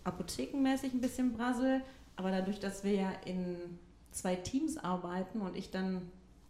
apothekenmäßig 0.08 0.94
ein 0.94 1.02
bisschen 1.02 1.34
Brassel, 1.34 1.82
aber 2.16 2.32
dadurch, 2.32 2.60
dass 2.60 2.84
wir 2.84 2.94
ja 2.94 3.12
in 3.26 3.58
zwei 4.12 4.36
Teams 4.36 4.78
arbeiten 4.78 5.42
und 5.42 5.56
ich 5.56 5.70
dann 5.70 6.02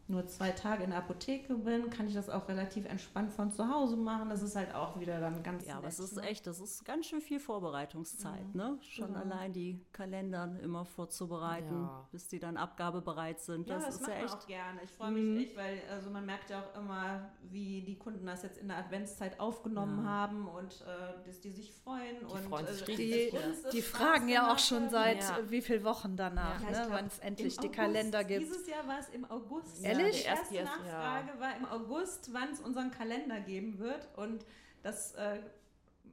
nur 0.09 0.25
zwei 0.27 0.51
Tage 0.51 0.83
in 0.83 0.91
der 0.91 0.99
Apotheke 0.99 1.53
bin, 1.55 1.89
kann 1.89 2.07
ich 2.07 2.13
das 2.13 2.29
auch 2.29 2.47
relativ 2.47 2.85
entspannt 2.85 3.31
von 3.31 3.51
zu 3.51 3.69
Hause 3.69 3.97
machen. 3.97 4.29
Das 4.29 4.41
ist 4.41 4.55
halt 4.55 4.73
auch 4.73 4.99
wieder 4.99 5.19
dann 5.19 5.43
ganz 5.43 5.65
Ja, 5.65 5.77
aber 5.77 5.87
es 5.87 5.99
ist 5.99 6.15
ne? 6.15 6.21
echt, 6.23 6.47
das 6.47 6.59
ist 6.59 6.85
ganz 6.85 7.07
schön 7.07 7.19
viel 7.21 7.39
Vorbereitungszeit, 7.41 8.55
ne? 8.55 8.77
Schon 8.81 9.07
Genau. 9.07 9.19
allein 9.19 9.53
die 9.53 9.85
Kalendern 9.91 10.57
immer 10.59 10.85
vorzubereiten, 10.85 11.73
Ja. 11.83 12.07
bis 12.11 12.27
die 12.27 12.39
dann 12.39 12.57
abgabebereit 12.57 13.39
sind. 13.41 13.67
Ja, 13.67 13.75
das, 13.75 13.85
das, 13.85 13.95
ist 13.95 14.01
macht 14.01 14.09
ja 14.11 14.15
man 14.17 14.25
echt. 14.25 14.33
auch 14.35 14.47
gerne. 14.47 14.83
Ich 14.83 14.91
freue 14.91 15.11
mich 15.11 15.47
echt, 15.47 15.57
weil 15.57 15.81
also 15.91 16.09
man 16.09 16.25
merkt 16.25 16.49
ja 16.49 16.61
auch 16.61 16.79
immer, 16.79 17.29
wie 17.43 17.81
die 17.81 17.97
Kunden 17.97 18.25
das 18.25 18.43
jetzt 18.43 18.57
in 18.57 18.67
der 18.69 18.77
Adventszeit 18.77 19.39
aufgenommen 19.39 20.03
Ja. 20.05 20.09
haben 20.09 20.47
und 20.47 20.81
äh, 20.87 21.25
dass 21.27 21.39
die 21.41 21.51
sich 21.51 21.71
freuen. 21.73 22.17
Die 22.21 22.25
und, 22.25 22.39
freuen 22.43 22.67
sich 22.67 22.87
äh, 22.99 23.29
ja. 23.29 23.39
das 23.63 23.71
Die 23.71 23.81
Spaß 23.81 24.01
fragen 24.01 24.29
ja 24.29 24.51
auch 24.53 24.59
schon 24.59 24.89
seit 24.89 25.19
Ja. 25.21 25.37
wie 25.49 25.61
viel 25.61 25.83
Wochen 25.83 26.15
danach, 26.15 26.61
Ja, 26.61 26.71
ne, 26.71 26.87
wann 26.91 27.07
es 27.07 27.19
endlich 27.19 27.55
die 27.57 27.67
August. 27.67 27.73
Kalender 27.79 28.23
gibt. 28.23 28.41
Dieses 28.41 28.67
Jahr 28.67 28.87
war 28.87 28.99
es 28.99 29.09
im 29.09 29.25
August. 29.29 29.83
Ehrlich? 29.99 30.21
Die 30.21 30.27
erste 30.27 30.49
Die 30.49 30.55
erste, 30.57 30.79
ja. 30.85 30.93
Nachfrage 30.93 31.39
war 31.39 31.55
im 31.57 31.65
August, 31.65 32.33
wann 32.33 32.49
es 32.51 32.59
unseren 32.59 32.91
Kalender 32.91 33.39
geben 33.39 33.79
wird. 33.79 34.07
Und 34.17 34.45
das 34.83 35.13
äh, 35.15 35.39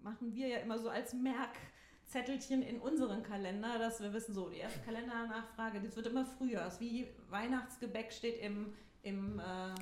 machen 0.02 0.34
wir 0.34 0.48
ja 0.48 0.58
immer 0.58 0.78
so 0.78 0.88
als 0.88 1.12
Merkzettelchen 1.14 2.62
in 2.62 2.80
unseren 2.80 3.22
Kalender, 3.22 3.78
dass 3.78 4.00
wir 4.00 4.12
wissen, 4.12 4.34
so 4.34 4.48
die 4.48 4.58
erste 4.58 4.80
Kalendernachfrage, 4.80 5.80
das 5.80 5.96
wird 5.96 6.06
immer 6.06 6.24
früher. 6.26 6.60
Das 6.60 6.74
ist 6.74 6.80
wie 6.80 7.08
Weihnachtsgebäck 7.30 8.12
steht 8.12 8.40
im, 8.40 8.72
im, 9.02 9.38
äh, 9.38 9.42
Ja, 9.42 9.74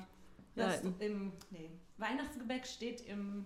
das, 0.55 0.81
im- 0.81 0.95
im 0.99 1.33
nee, 1.51 1.69
Weihnachtsgebäck 1.97 2.65
steht 2.65 3.01
im 3.07 3.45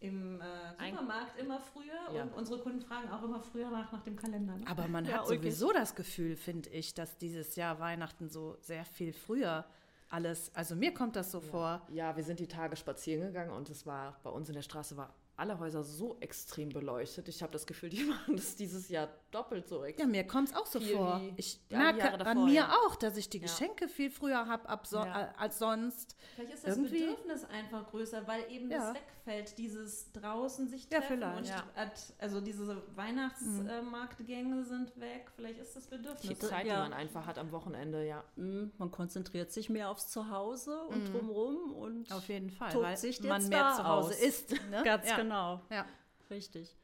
im 0.00 0.40
äh, 0.40 0.44
Supermarkt 0.90 1.38
immer 1.38 1.60
früher 1.60 2.12
Ja. 2.12 2.24
und 2.24 2.32
unsere 2.34 2.58
Kunden 2.60 2.80
fragen 2.80 3.08
auch 3.08 3.22
immer 3.22 3.40
früher 3.40 3.70
nach, 3.70 3.92
nach 3.92 4.02
dem 4.02 4.16
Kalender. 4.16 4.56
Ne? 4.56 4.64
Aber 4.66 4.88
man 4.88 5.04
Ja, 5.04 5.18
hat 5.18 5.28
sowieso 5.28 5.70
das 5.72 5.94
Gefühl, 5.94 6.34
finde 6.34 6.70
ich, 6.70 6.92
dass 6.94 7.18
dieses 7.18 7.54
Jahr 7.54 7.78
Weihnachten 7.78 8.28
so 8.28 8.56
sehr 8.62 8.84
viel 8.84 9.12
früher 9.12 9.64
alles, 10.12 10.54
also 10.54 10.76
mir 10.76 10.92
kommt 10.92 11.16
das 11.16 11.32
so 11.32 11.40
vor. 11.40 11.82
Ja, 11.90 12.14
wir 12.16 12.22
sind 12.22 12.38
die 12.38 12.46
Tage 12.46 12.76
spazieren 12.76 13.22
gegangen 13.22 13.50
und 13.50 13.70
es 13.70 13.86
war 13.86 14.20
bei 14.22 14.30
uns 14.30 14.48
in 14.48 14.54
der 14.54 14.62
Straße 14.62 14.96
war 14.96 15.14
alle 15.36 15.58
Häuser 15.58 15.82
so 15.82 16.16
extrem 16.20 16.68
beleuchtet. 16.68 17.26
Ich 17.28 17.42
habe 17.42 17.52
das 17.52 17.66
Gefühl, 17.66 17.88
die 17.88 18.04
machen 18.04 18.36
das 18.36 18.54
dieses 18.56 18.88
Jahr 18.88 19.08
doppelt 19.30 19.66
so 19.68 19.80
Ja, 19.82 19.86
extrem. 19.88 20.10
mir 20.10 20.26
kommt 20.26 20.50
es 20.50 20.54
auch 20.56 20.66
so 20.66 20.78
Viel 20.80 20.96
vor. 20.96 21.20
Ich 21.36 21.66
die 21.68 21.76
merke 21.76 21.98
davor, 22.18 22.26
an 22.26 22.44
mir 22.44 22.52
ja. 22.54 22.74
auch, 22.86 22.96
dass 22.96 23.16
ich 23.16 23.28
die 23.30 23.38
Ja. 23.38 23.44
Geschenke 23.44 23.88
viel 23.88 24.10
früher 24.10 24.46
habe 24.46 24.86
so, 24.86 24.96
Ja. 24.98 25.22
äh, 25.22 25.28
als 25.38 25.58
sonst. 25.58 26.16
Vielleicht 26.34 26.54
ist 26.54 26.66
das 26.66 26.76
Irgendwie- 26.76 27.00
Bedürfnis 27.00 27.44
einfach 27.44 27.88
größer, 27.90 28.26
weil 28.28 28.44
eben 28.50 28.70
Ja. 28.70 28.78
das 28.92 28.94
wegfällt, 28.94 29.58
dieses 29.58 30.12
draußen 30.12 30.68
sich 30.68 30.84
Ja, 30.90 30.98
treffen 30.98 31.18
vielleicht. 31.18 31.38
und 31.38 31.48
Ja. 31.48 31.64
at- 31.76 32.12
also 32.18 32.40
diese 32.40 32.82
Weihnachtsmarktgänge 32.94 34.64
sind 34.64 34.98
weg. 35.00 35.30
Vielleicht 35.36 35.58
ist 35.60 35.76
das 35.76 35.84
Die 35.88 35.96
Bedürfnis. 35.96 36.38
Zeit, 36.38 36.66
Ja. 36.66 36.74
die 36.76 36.80
man 36.90 36.92
einfach 36.92 37.26
hat 37.26 37.38
am 37.38 37.52
Wochenende, 37.52 38.06
ja. 38.06 38.24
Mm, 38.36 38.70
Man 38.78 38.90
konzentriert 38.90 39.50
sich 39.52 39.68
mehr 39.70 39.90
aufs 39.90 40.08
Zuhause 40.10 40.82
und 40.84 41.12
drumrum 41.12 41.72
und 41.72 42.10
Mhm. 42.10 42.16
Auf 42.16 42.28
jeden 42.28 42.50
Fall, 42.50 42.72
tobt 42.72 42.84
weil 42.84 42.96
sich 42.96 43.20
man 43.22 43.40
jetzt 43.40 43.50
mehr 43.50 43.72
zu 43.76 43.84
Hause 43.86 44.08
aus. 44.14 44.20
ist. 44.20 44.50
Ne? 44.70 44.82
Ganz 44.84 45.08
ja. 45.08 45.16
Genau. 45.22 45.60
Ja. 45.70 45.86
Richtig. 46.30 46.76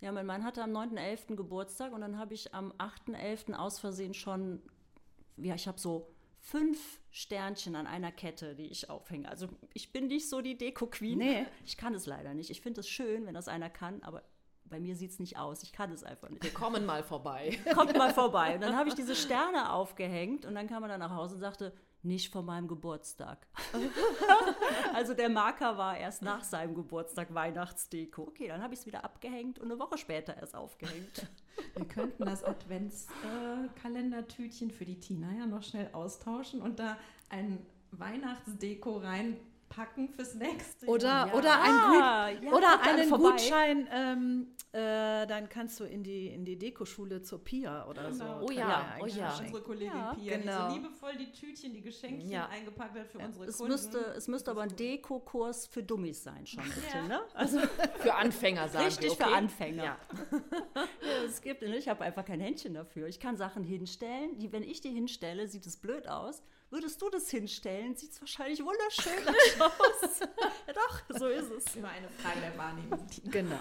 Ja, 0.00 0.12
mein 0.12 0.26
Mann 0.26 0.44
hatte 0.44 0.62
am 0.62 0.70
9.11. 0.70 1.36
Geburtstag 1.36 1.92
und 1.92 2.00
dann 2.00 2.18
habe 2.18 2.34
ich 2.34 2.54
am 2.54 2.72
8.11. 2.72 3.54
aus 3.54 3.78
Versehen 3.78 4.14
schon, 4.14 4.60
ja, 5.36 5.54
ich 5.54 5.66
habe 5.66 5.80
so 5.80 6.14
fünf 6.38 7.00
Sternchen 7.10 7.74
an 7.74 7.86
einer 7.86 8.12
Kette, 8.12 8.54
die 8.54 8.66
ich 8.66 8.90
aufhänge. 8.90 9.28
Also 9.28 9.48
ich 9.72 9.92
bin 9.92 10.08
nicht 10.08 10.28
so 10.28 10.42
die 10.42 10.58
Deko-Queen. 10.58 11.18
Nee. 11.18 11.46
Ich 11.64 11.78
kann 11.78 11.94
es 11.94 12.04
leider 12.04 12.34
nicht. 12.34 12.50
Ich 12.50 12.60
finde 12.60 12.80
es 12.80 12.88
schön, 12.88 13.24
wenn 13.24 13.34
das 13.34 13.48
einer 13.48 13.70
kann, 13.70 14.02
aber 14.02 14.22
bei 14.64 14.78
mir 14.78 14.94
sieht 14.94 15.12
es 15.12 15.18
nicht 15.18 15.38
aus. 15.38 15.62
Ich 15.62 15.72
kann 15.72 15.90
es 15.92 16.04
einfach 16.04 16.28
nicht. 16.28 16.42
Wir 16.42 16.52
kommen 16.52 16.84
mal 16.84 17.02
vorbei. 17.02 17.58
Kommt 17.74 17.96
mal 17.96 18.12
vorbei. 18.12 18.56
Und 18.56 18.60
dann 18.60 18.76
habe 18.76 18.88
ich 18.88 18.94
diese 18.94 19.14
Sterne 19.14 19.72
aufgehängt 19.72 20.44
und 20.44 20.54
dann 20.54 20.66
kam 20.66 20.82
er 20.82 20.88
dann 20.90 21.00
nach 21.00 21.14
Hause 21.14 21.36
und 21.36 21.40
sagte, 21.40 21.72
nicht 22.04 22.32
von 22.32 22.44
meinem 22.44 22.68
Geburtstag. 22.68 23.46
also 24.94 25.14
der 25.14 25.28
Marker 25.28 25.76
war 25.78 25.96
erst 25.96 26.22
nach 26.22 26.44
seinem 26.44 26.74
Geburtstag 26.74 27.32
Weihnachtsdeko. 27.34 28.22
Okay, 28.22 28.48
dann 28.48 28.62
habe 28.62 28.74
ich 28.74 28.80
es 28.80 28.86
wieder 28.86 29.04
abgehängt 29.04 29.58
und 29.58 29.70
eine 29.70 29.80
Woche 29.80 29.98
später 29.98 30.36
erst 30.36 30.54
aufgehängt. 30.54 31.28
Wir 31.74 31.86
könnten 31.86 32.24
das 32.24 32.44
Adventskalendertütchen 32.44 34.70
für 34.70 34.84
die 34.84 35.00
Tina 35.00 35.32
ja 35.32 35.46
noch 35.46 35.62
schnell 35.62 35.88
austauschen 35.92 36.60
und 36.60 36.78
da 36.78 36.98
ein 37.28 37.64
Weihnachtsdeko 37.90 38.98
reinpacken 38.98 39.53
packen 39.74 40.08
fürs 40.08 40.34
nächste 40.34 40.86
Oder, 40.86 41.04
Jahr. 41.08 41.34
oder, 41.34 41.60
ein 41.62 41.70
Ah, 41.70 42.30
Gut, 42.32 42.42
ja, 42.44 42.52
oder 42.52 42.82
einen 42.82 43.08
vorbei. 43.08 43.30
Gutschein, 43.30 43.88
ähm, 43.92 44.46
äh, 44.72 45.26
dann 45.26 45.48
kannst 45.48 45.78
du 45.80 45.84
in 45.84 46.02
die, 46.02 46.28
in 46.28 46.44
die 46.44 46.58
Dekoschule 46.58 47.22
zur 47.22 47.42
Pia 47.42 47.86
oder 47.88 48.12
so. 48.12 48.24
Genau. 48.24 48.40
Oh 48.42 48.46
Kann 48.46 48.56
ja, 48.56 48.96
oh 49.00 49.06
ja. 49.06 49.38
Unsere 49.38 49.62
Kollegin 49.62 49.96
Ja, 49.96 50.14
Pia, 50.14 50.36
genau. 50.38 50.68
die 50.68 50.74
so 50.74 50.80
liebevoll 50.80 51.16
die 51.16 51.32
Tütchen, 51.32 51.72
die 51.74 51.80
Geschenkchen 51.80 52.28
Ja. 52.30 52.48
eingepackt 52.48 52.98
hat 52.98 53.06
für 53.08 53.18
unsere 53.18 53.44
Es 53.46 53.56
Kunden. 53.58 53.72
müsste, 53.72 53.98
es 54.16 54.28
müsste 54.28 54.50
aber 54.50 54.62
ein 54.62 54.74
Deko-Kurs 54.76 55.66
für 55.66 55.82
Dummies 55.82 56.22
sein 56.24 56.46
schon, 56.46 56.64
bitte, 56.64 56.96
Ja. 56.96 57.02
ne? 57.08 57.20
Also 57.34 57.58
Für 58.00 58.14
Anfänger 58.14 58.68
sagen 58.68 58.84
richtig 58.86 59.04
wir, 59.04 59.12
okay? 59.12 59.24
für 59.24 59.34
Anfänger. 59.36 59.84
Ja. 59.84 59.96
Ja, 60.74 61.24
es 61.26 61.40
gibt, 61.42 61.62
ich 61.62 61.88
habe 61.88 62.02
einfach 62.04 62.24
kein 62.24 62.40
Händchen 62.40 62.74
dafür. 62.74 63.06
Ich 63.08 63.20
kann 63.20 63.36
Sachen 63.36 63.62
hinstellen, 63.62 64.38
die, 64.38 64.52
wenn 64.52 64.62
ich 64.62 64.80
die 64.80 64.90
hinstelle, 64.90 65.46
sieht 65.46 65.66
es 65.66 65.76
blöd 65.76 66.08
aus. 66.08 66.42
Würdest 66.74 67.00
du 67.00 67.08
das 67.08 67.30
hinstellen, 67.30 67.94
sieht 67.94 68.10
es 68.10 68.20
wahrscheinlich 68.20 68.58
wunderschön 68.64 69.28
aus. 69.60 70.18
ja 70.66 70.72
doch, 70.72 71.02
so 71.20 71.28
ist 71.28 71.48
es. 71.52 71.76
immer 71.76 71.88
eine 71.90 72.08
Frage 72.08 72.40
der 72.40 72.58
Wahrnehmung. 72.58 73.06
Genau. 73.30 73.60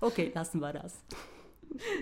Okay, 0.00 0.30
lassen 0.32 0.60
wir 0.60 0.72
das. 0.72 1.00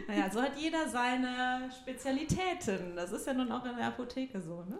Naja, 0.06 0.30
so 0.30 0.42
hat 0.42 0.58
jeder 0.58 0.86
seine 0.86 1.70
Spezialitäten. 1.80 2.94
Das 2.94 3.10
ist 3.12 3.26
ja 3.26 3.32
nun 3.32 3.50
auch 3.50 3.64
in 3.64 3.74
der 3.74 3.86
Apotheke 3.86 4.38
so, 4.42 4.62
ne? 4.64 4.78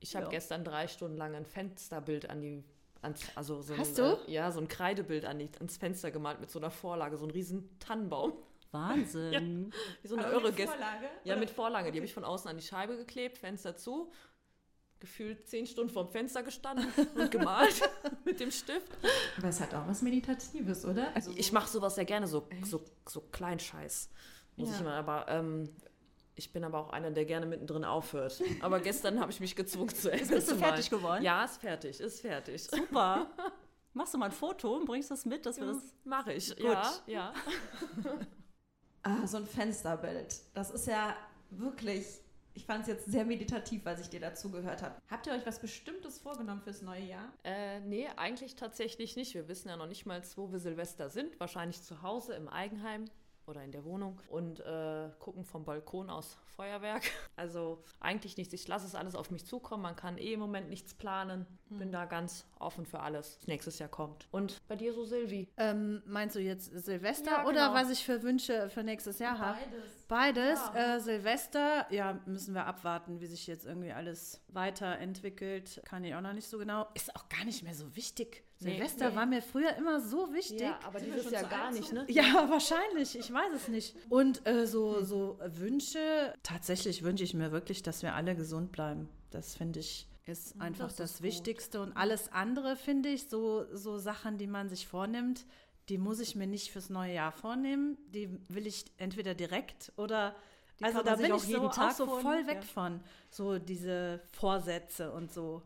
Ich 0.00 0.16
habe 0.16 0.24
Ja. 0.24 0.30
gestern 0.32 0.64
drei 0.64 0.88
Stunden 0.88 1.16
lang 1.16 1.36
ein 1.36 1.46
Fensterbild 1.46 2.28
an 2.28 2.40
die, 2.40 2.64
ans, 3.02 3.20
also 3.36 3.62
so 3.62 3.74
ein, 3.74 3.78
Hast 3.78 3.96
du? 3.98 4.18
Äh, 4.26 4.32
ja, 4.32 4.50
so 4.50 4.58
ein 4.60 4.66
Kreidebild 4.66 5.24
an 5.26 5.38
die, 5.38 5.48
ans 5.60 5.76
Fenster 5.76 6.10
gemalt 6.10 6.40
mit 6.40 6.50
so 6.50 6.58
einer 6.58 6.72
Vorlage, 6.72 7.16
so 7.16 7.24
ein 7.24 7.30
riesen 7.30 7.78
Tannenbaum. 7.78 8.32
Wahnsinn. 8.72 9.72
Wie 10.02 10.08
so 10.08 10.16
eine 10.16 10.24
Aber 10.26 10.34
irre 10.34 10.50
mit 10.50 10.60
Vorlage? 10.68 11.06
Ja, 11.22 11.34
Oder- 11.34 11.40
mit 11.40 11.50
Vorlage. 11.50 11.92
Die 11.92 11.98
habe 11.98 12.06
ich 12.06 12.14
von 12.14 12.24
außen 12.24 12.50
an 12.50 12.56
die 12.56 12.64
Scheibe 12.64 12.96
geklebt, 12.96 13.38
Fenster 13.38 13.76
zu. 13.76 14.10
Gefühlt 15.02 15.48
zehn 15.48 15.66
Stunden 15.66 15.92
vorm 15.92 16.08
Fenster 16.08 16.44
gestanden 16.44 16.86
und 17.16 17.28
gemalt 17.32 17.82
mit 18.24 18.38
dem 18.38 18.52
Stift. 18.52 18.86
Aber 19.36 19.48
es 19.48 19.60
hat 19.60 19.74
auch 19.74 19.88
was 19.88 20.00
Meditatives, 20.00 20.84
oder? 20.84 21.08
Also 21.16 21.32
Ich 21.34 21.50
mache 21.50 21.68
sowas 21.68 21.96
sehr 21.96 22.04
gerne, 22.04 22.28
so, 22.28 22.46
so, 22.64 22.80
so 23.08 23.20
Kleinscheiß. 23.32 24.08
Muss 24.54 24.68
Ja. 24.68 24.74
ich 24.76 24.80
immer, 24.82 24.94
aber 24.94 25.26
ähm, 25.28 25.68
ich 26.36 26.52
bin 26.52 26.62
aber 26.62 26.78
auch 26.78 26.90
einer, 26.90 27.10
der 27.10 27.24
gerne 27.24 27.46
mittendrin 27.46 27.84
aufhört. 27.84 28.40
Aber 28.60 28.78
gestern 28.78 29.18
habe 29.18 29.32
ich 29.32 29.40
mich 29.40 29.56
gezwungen 29.56 29.88
zu 29.88 30.08
Ende 30.12 30.36
Bist 30.36 30.52
du 30.52 30.54
fertig 30.54 30.88
geworden? 30.88 31.24
Ja, 31.24 31.44
ist 31.46 31.60
fertig, 31.60 31.98
ist 31.98 32.20
fertig. 32.20 32.62
Super. 32.62 33.26
Machst 33.94 34.14
du 34.14 34.18
mal 34.18 34.26
ein 34.26 34.32
Foto 34.32 34.76
und 34.76 34.84
bringst 34.84 35.10
das 35.10 35.24
mit, 35.26 35.44
dass 35.46 35.58
wir 35.58 35.66
das. 35.66 35.82
Mache 36.04 36.32
ich, 36.32 36.48
Gut. 36.54 36.64
ja, 36.64 36.92
ja. 37.08 37.34
Ah, 39.02 39.26
so 39.26 39.36
ein 39.38 39.46
Fensterbild. 39.46 40.32
Das 40.54 40.70
ist 40.70 40.86
ja 40.86 41.16
wirklich, 41.50 42.06
ich 42.54 42.64
fand 42.64 42.82
es 42.82 42.88
jetzt 42.88 43.10
sehr 43.10 43.24
meditativ, 43.24 43.84
was 43.84 44.00
ich 44.00 44.10
dir 44.10 44.20
dazu 44.20 44.50
gehört 44.50 44.82
habe. 44.82 44.94
Habt 45.08 45.26
ihr 45.26 45.32
euch 45.32 45.46
was 45.46 45.58
Bestimmtes 45.58 46.18
vorgenommen 46.18 46.60
fürs 46.60 46.82
neue 46.82 47.04
Jahr? 47.04 47.32
Äh, 47.44 47.80
nee, 47.80 48.06
eigentlich 48.16 48.56
tatsächlich 48.56 49.16
nicht. 49.16 49.34
Wir 49.34 49.48
wissen 49.48 49.68
ja 49.68 49.76
noch 49.76 49.86
nicht 49.86 50.06
mal, 50.06 50.22
wo 50.36 50.52
wir 50.52 50.58
Silvester 50.58 51.10
sind. 51.10 51.38
Wahrscheinlich 51.40 51.82
zu 51.82 52.02
Hause 52.02 52.34
im 52.34 52.48
Eigenheim 52.48 53.06
oder 53.46 53.62
in 53.62 53.72
der 53.72 53.84
Wohnung 53.84 54.20
und 54.28 54.60
äh, 54.60 55.08
gucken 55.18 55.44
vom 55.44 55.64
Balkon 55.64 56.10
aus 56.10 56.36
Feuerwerk. 56.56 57.02
Also 57.34 57.82
eigentlich 57.98 58.36
nichts. 58.36 58.52
Ich 58.52 58.68
lasse 58.68 58.86
es 58.86 58.94
alles 58.94 59.14
auf 59.16 59.30
mich 59.30 59.46
zukommen. 59.46 59.82
Man 59.82 59.96
kann 59.96 60.16
eh 60.18 60.34
im 60.34 60.40
Moment 60.40 60.68
nichts 60.68 60.94
planen. 60.94 61.46
Bin 61.70 61.90
da 61.90 62.04
ganz 62.04 62.44
offen 62.60 62.84
für 62.86 63.00
alles, 63.00 63.38
was 63.40 63.46
nächstes 63.48 63.78
Jahr 63.78 63.88
kommt. 63.88 64.28
Und 64.30 64.60
bei 64.68 64.76
dir 64.76 64.92
so, 64.92 65.04
Silvi? 65.04 65.48
Ähm, 65.56 66.02
meinst 66.06 66.36
du 66.36 66.40
jetzt 66.40 66.66
Silvester 66.66 67.30
Ja, 67.30 67.42
oder 67.46 67.68
genau. 67.68 67.74
was 67.74 67.90
ich 67.90 68.04
für 68.04 68.22
Wünsche 68.22 68.68
für 68.68 68.84
nächstes 68.84 69.18
Jahr 69.18 69.38
habe? 69.38 69.58
Beides. 70.06 70.06
Beides. 70.08 70.60
Ja. 70.74 70.96
Äh, 70.96 71.00
Silvester, 71.00 71.86
ja, 71.90 72.20
müssen 72.26 72.54
wir 72.54 72.66
abwarten, 72.66 73.20
wie 73.20 73.26
sich 73.26 73.46
jetzt 73.46 73.64
irgendwie 73.64 73.92
alles 73.92 74.40
weiterentwickelt. 74.48 75.82
Kann 75.84 76.04
ich 76.04 76.14
auch 76.14 76.20
noch 76.20 76.34
nicht 76.34 76.48
so 76.48 76.58
genau. 76.58 76.86
Ist 76.94 77.16
auch 77.16 77.28
gar 77.28 77.44
nicht 77.44 77.62
mehr 77.62 77.74
so 77.74 77.96
wichtig. 77.96 78.44
Nee, 78.62 78.72
Silvester 78.72 79.10
nee. 79.10 79.16
war 79.16 79.26
mir 79.26 79.42
früher 79.42 79.76
immer 79.76 80.00
so 80.00 80.32
wichtig. 80.32 80.62
aber 80.84 81.00
Sind 81.00 81.08
dieses 81.08 81.24
schon 81.24 81.32
Jahr 81.32 81.44
gar 81.44 81.70
nicht, 81.72 81.92
ne? 81.92 82.04
Ja, 82.08 82.46
wahrscheinlich. 82.50 83.18
Ich 83.18 83.32
weiß 83.32 83.52
es 83.54 83.68
nicht. 83.68 83.96
Und 84.08 84.46
äh, 84.46 84.66
so, 84.66 85.02
so 85.02 85.38
Wünsche, 85.44 86.34
tatsächlich 86.42 87.02
wünsche 87.02 87.24
ich 87.24 87.34
mir 87.34 87.52
wirklich, 87.52 87.82
dass 87.82 88.02
wir 88.02 88.14
alle 88.14 88.34
gesund 88.34 88.72
bleiben. 88.72 89.08
Das 89.30 89.54
finde 89.54 89.80
ich 89.80 90.08
ist 90.24 90.60
einfach 90.60 90.86
das 90.86 90.96
das, 90.96 91.10
ist 91.10 91.16
gut. 91.18 91.26
Wichtigste. 91.26 91.80
Und 91.80 91.96
alles 91.96 92.30
andere, 92.32 92.76
finde 92.76 93.08
ich, 93.08 93.28
so, 93.28 93.66
so 93.74 93.98
Sachen, 93.98 94.38
die 94.38 94.46
man 94.46 94.68
sich 94.68 94.86
vornimmt, 94.86 95.44
die 95.88 95.98
muss 95.98 96.20
ich 96.20 96.36
mir 96.36 96.46
nicht 96.46 96.70
fürs 96.70 96.90
neue 96.90 97.14
Jahr 97.14 97.32
vornehmen. 97.32 97.98
Die 98.08 98.38
will 98.48 98.66
ich 98.66 98.84
entweder 98.98 99.34
direkt 99.34 99.92
oder. 99.96 100.36
Die 100.78 100.84
also 100.84 101.02
da 101.02 101.16
bin 101.16 101.32
auch 101.32 101.42
ich 101.42 101.48
jeden 101.48 101.62
so, 101.62 101.68
Tag 101.68 101.92
auch 101.92 101.96
so 101.96 102.06
voll 102.06 102.46
weg 102.46 102.60
ja. 102.60 102.62
von. 102.62 103.00
So 103.30 103.58
diese 103.58 104.22
Vorsätze 104.32 105.12
und 105.12 105.32
so. 105.32 105.62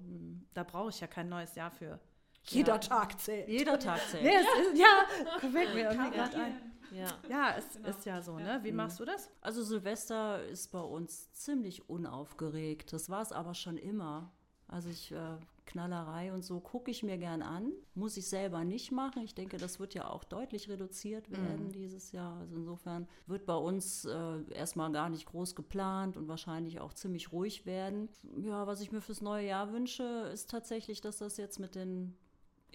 Da 0.53 0.65
brauche 0.65 0.91
ich 0.91 1.01
ja 1.01 1.07
kein 1.07 1.29
neues 1.29 1.55
Jahr 1.55 1.71
für. 1.71 2.01
Jeder 2.49 2.81
Tag 2.81 3.21
zählt. 3.21 3.49
Jeder 3.49 3.79
Tag 3.79 4.01
zählt. 4.09 4.23
Nee, 4.23 4.35
es 4.37 4.67
ist, 4.73 4.79
ja, 4.79 5.41
fällt 5.51 5.75
mir 5.75 5.91
irgendwie 5.91 6.11
gerade 6.11 6.37
ein. 6.37 6.73
Ja. 6.93 7.07
Ja, 7.29 7.55
es 7.59 7.75
Genau. 7.75 7.89
ist 7.89 8.07
ja 8.07 8.23
so, 8.23 8.39
ne? 8.39 8.61
Wie 8.63 8.73
machst 8.73 9.01
du 9.01 9.05
das? 9.05 9.29
Also 9.41 9.63
Silvester 9.63 10.43
ist 10.47 10.71
bei 10.71 10.81
uns 10.81 11.33
ziemlich 11.33 11.89
unaufgeregt. 11.91 12.93
Das 12.93 13.11
war 13.11 13.23
es 13.23 13.33
aber 13.33 13.55
schon 13.55 13.77
immer. 13.77 14.33
Also 14.69 14.89
ich 14.89 15.13
äh, 15.13 15.37
Knallerei 15.67 16.33
und 16.33 16.45
so 16.45 16.61
gucke 16.61 16.91
ich 16.91 17.03
mir 17.03 17.19
gern 17.19 17.43
an. 17.43 17.73
Muss 17.95 18.17
ich 18.17 18.29
selber 18.29 18.65
nicht 18.65 18.93
machen. 18.93 19.23
Ich 19.25 19.35
denke, 19.35 19.59
das 19.59 19.79
wird 19.81 19.95
ja 19.95 20.09
auch 20.09 20.25
deutlich 20.25 20.69
reduziert 20.69 21.31
werden 21.31 21.71
dieses 21.73 22.13
Jahr. 22.13 22.39
Also 22.39 22.57
insofern 22.57 23.09
wird 23.27 23.47
bei 23.47 23.55
uns 23.57 24.05
äh, 24.05 24.43
erstmal 24.55 24.91
gar 24.93 25.09
nicht 25.11 25.27
groß 25.27 25.55
geplant 25.57 26.17
und 26.17 26.29
wahrscheinlich 26.29 26.81
auch 26.81 26.93
ziemlich 26.95 27.31
ruhig 27.33 27.67
werden. 27.67 28.09
Ja, 28.43 28.67
was 28.67 28.81
ich 28.81 28.91
mir 28.93 29.01
fürs 29.01 29.21
neue 29.21 29.47
Jahr 29.47 29.73
wünsche, 29.73 30.31
ist 30.33 30.51
tatsächlich, 30.51 31.01
dass 31.01 31.19
das 31.19 31.37
jetzt 31.37 31.59
mit 31.61 31.75
den 31.75 32.17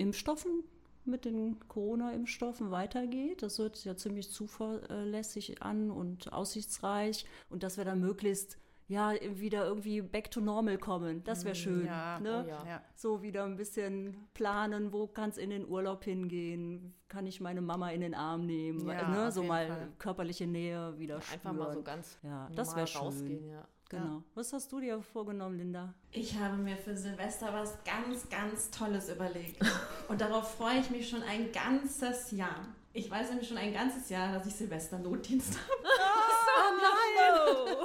Impfstoffen 0.01 0.63
mit 1.05 1.25
den 1.25 1.57
Corona-Impfstoffen 1.67 2.71
weitergeht. 2.71 3.41
Das 3.41 3.57
hört 3.59 3.75
sich 3.75 3.85
ja 3.85 3.95
ziemlich 3.95 4.31
zuverlässig 4.31 5.61
an 5.61 5.91
und 5.91 6.31
aussichtsreich 6.33 7.25
und 7.49 7.63
dass 7.63 7.77
wir 7.77 7.85
dann 7.85 7.99
möglichst 7.99 8.57
ja 8.87 9.13
wieder 9.35 9.65
irgendwie 9.65 10.01
back 10.01 10.29
to 10.31 10.41
normal 10.41 10.77
kommen. 10.77 11.23
Das 11.23 11.45
wäre 11.45 11.55
schön. 11.55 11.85
ja, 11.85 12.19
ne? 12.19 12.43
oh 12.45 12.49
ja. 12.49 12.65
Ja. 12.67 12.81
So 12.95 13.21
wieder 13.21 13.45
ein 13.45 13.55
bisschen 13.55 14.27
planen, 14.33 14.91
wo 14.91 15.07
kann 15.07 15.29
es 15.29 15.37
in 15.37 15.49
den 15.49 15.65
Urlaub 15.67 16.03
hingehen? 16.03 16.93
Kann 17.07 17.25
ich 17.25 17.39
meine 17.39 17.61
Mama 17.61 17.89
in 17.91 18.01
den 18.01 18.13
Arm 18.13 18.45
nehmen? 18.45 18.85
Ja, 18.87 19.07
ne? 19.07 19.31
So 19.31 19.43
mal 19.43 19.67
Fall. 19.67 19.87
körperliche 19.97 20.45
Nähe 20.45 20.99
wieder 20.99 21.15
Einfach 21.15 21.35
spüren. 21.37 21.57
mal 21.57 21.71
so 21.73 21.81
ganz 21.83 22.17
Ja, 22.21 22.29
normal 22.29 22.55
das 22.55 22.75
wäre 22.75 22.87
schön. 22.87 23.01
rausgehen, 23.01 23.47
ja. 23.47 23.67
Genau. 23.91 24.23
Was 24.35 24.53
hast 24.53 24.71
du 24.71 24.79
dir 24.79 25.01
vorgenommen, 25.01 25.57
Linda? 25.57 25.93
Ich 26.11 26.37
habe 26.37 26.55
mir 26.55 26.77
für 26.77 26.95
Silvester 26.95 27.51
was 27.51 27.77
ganz, 27.83 28.29
ganz 28.29 28.71
Tolles 28.71 29.09
überlegt. 29.09 29.61
Und 30.07 30.21
darauf 30.21 30.55
freue 30.55 30.79
ich 30.79 30.89
mich 30.89 31.09
schon 31.09 31.21
ein 31.23 31.51
ganzes 31.51 32.31
Jahr. 32.31 32.67
Ich 32.93 33.11
weiß 33.11 33.29
nämlich 33.29 33.49
schon 33.49 33.57
ein 33.57 33.73
ganzes 33.73 34.09
Jahr, 34.09 34.31
dass 34.31 34.47
ich 34.47 34.55
Silvester 34.55 34.97
Notdienst 34.97 35.57
habe. 35.59 35.83
Oh 35.83 36.73
nein! 36.81 37.77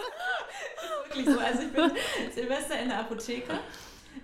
Wirklich 1.14 1.26
so. 1.34 1.40
Also 1.40 1.62
ich 1.62 1.72
bin 1.72 1.90
Silvester 2.32 2.78
in 2.78 2.88
der 2.88 3.00
Apotheke. 3.00 3.58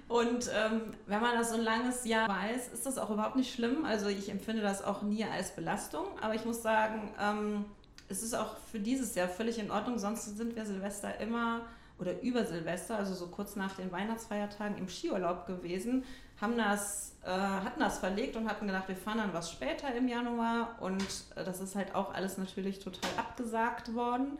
Und 0.06 0.50
ähm, 0.54 0.94
wenn 1.06 1.20
man 1.20 1.36
das 1.36 1.50
so 1.50 1.56
ein 1.56 1.62
langes 1.62 2.04
Jahr 2.04 2.28
weiß, 2.28 2.68
ist 2.68 2.86
das 2.86 2.96
auch 2.96 3.10
überhaupt 3.10 3.34
nicht 3.34 3.52
schlimm. 3.52 3.84
Also 3.84 4.06
ich 4.06 4.28
empfinde 4.30 4.62
das 4.62 4.84
auch 4.84 5.02
nie 5.02 5.24
als 5.24 5.50
Belastung. 5.56 6.06
Aber 6.20 6.34
ich 6.36 6.44
muss 6.44 6.62
sagen, 6.62 7.12
ähm, 7.20 7.64
es 8.12 8.22
ist 8.22 8.34
auch 8.34 8.56
für 8.70 8.78
dieses 8.78 9.14
Jahr 9.14 9.28
völlig 9.28 9.58
in 9.58 9.70
Ordnung. 9.70 9.98
Sonst 9.98 10.36
sind 10.36 10.54
wir 10.54 10.66
Silvester 10.66 11.18
immer 11.18 11.62
oder 11.98 12.20
über 12.22 12.44
Silvester, 12.44 12.96
also 12.96 13.14
so 13.14 13.28
kurz 13.28 13.56
nach 13.56 13.76
den 13.76 13.90
Weihnachtsfeiertagen 13.90 14.76
im 14.76 14.88
Skiurlaub 14.88 15.46
gewesen, 15.46 16.04
haben 16.40 16.58
das, 16.58 17.16
äh, 17.24 17.30
hatten 17.30 17.80
das 17.80 17.98
verlegt 17.98 18.36
und 18.36 18.48
hatten 18.48 18.66
gedacht, 18.66 18.88
wir 18.88 18.96
fahren 18.96 19.18
dann 19.18 19.32
was 19.32 19.50
später 19.50 19.94
im 19.94 20.08
Januar. 20.08 20.76
Und 20.80 21.06
äh, 21.36 21.44
das 21.44 21.60
ist 21.60 21.74
halt 21.74 21.94
auch 21.94 22.12
alles 22.12 22.38
natürlich 22.38 22.80
total 22.80 23.10
abgesagt 23.16 23.94
worden. 23.94 24.38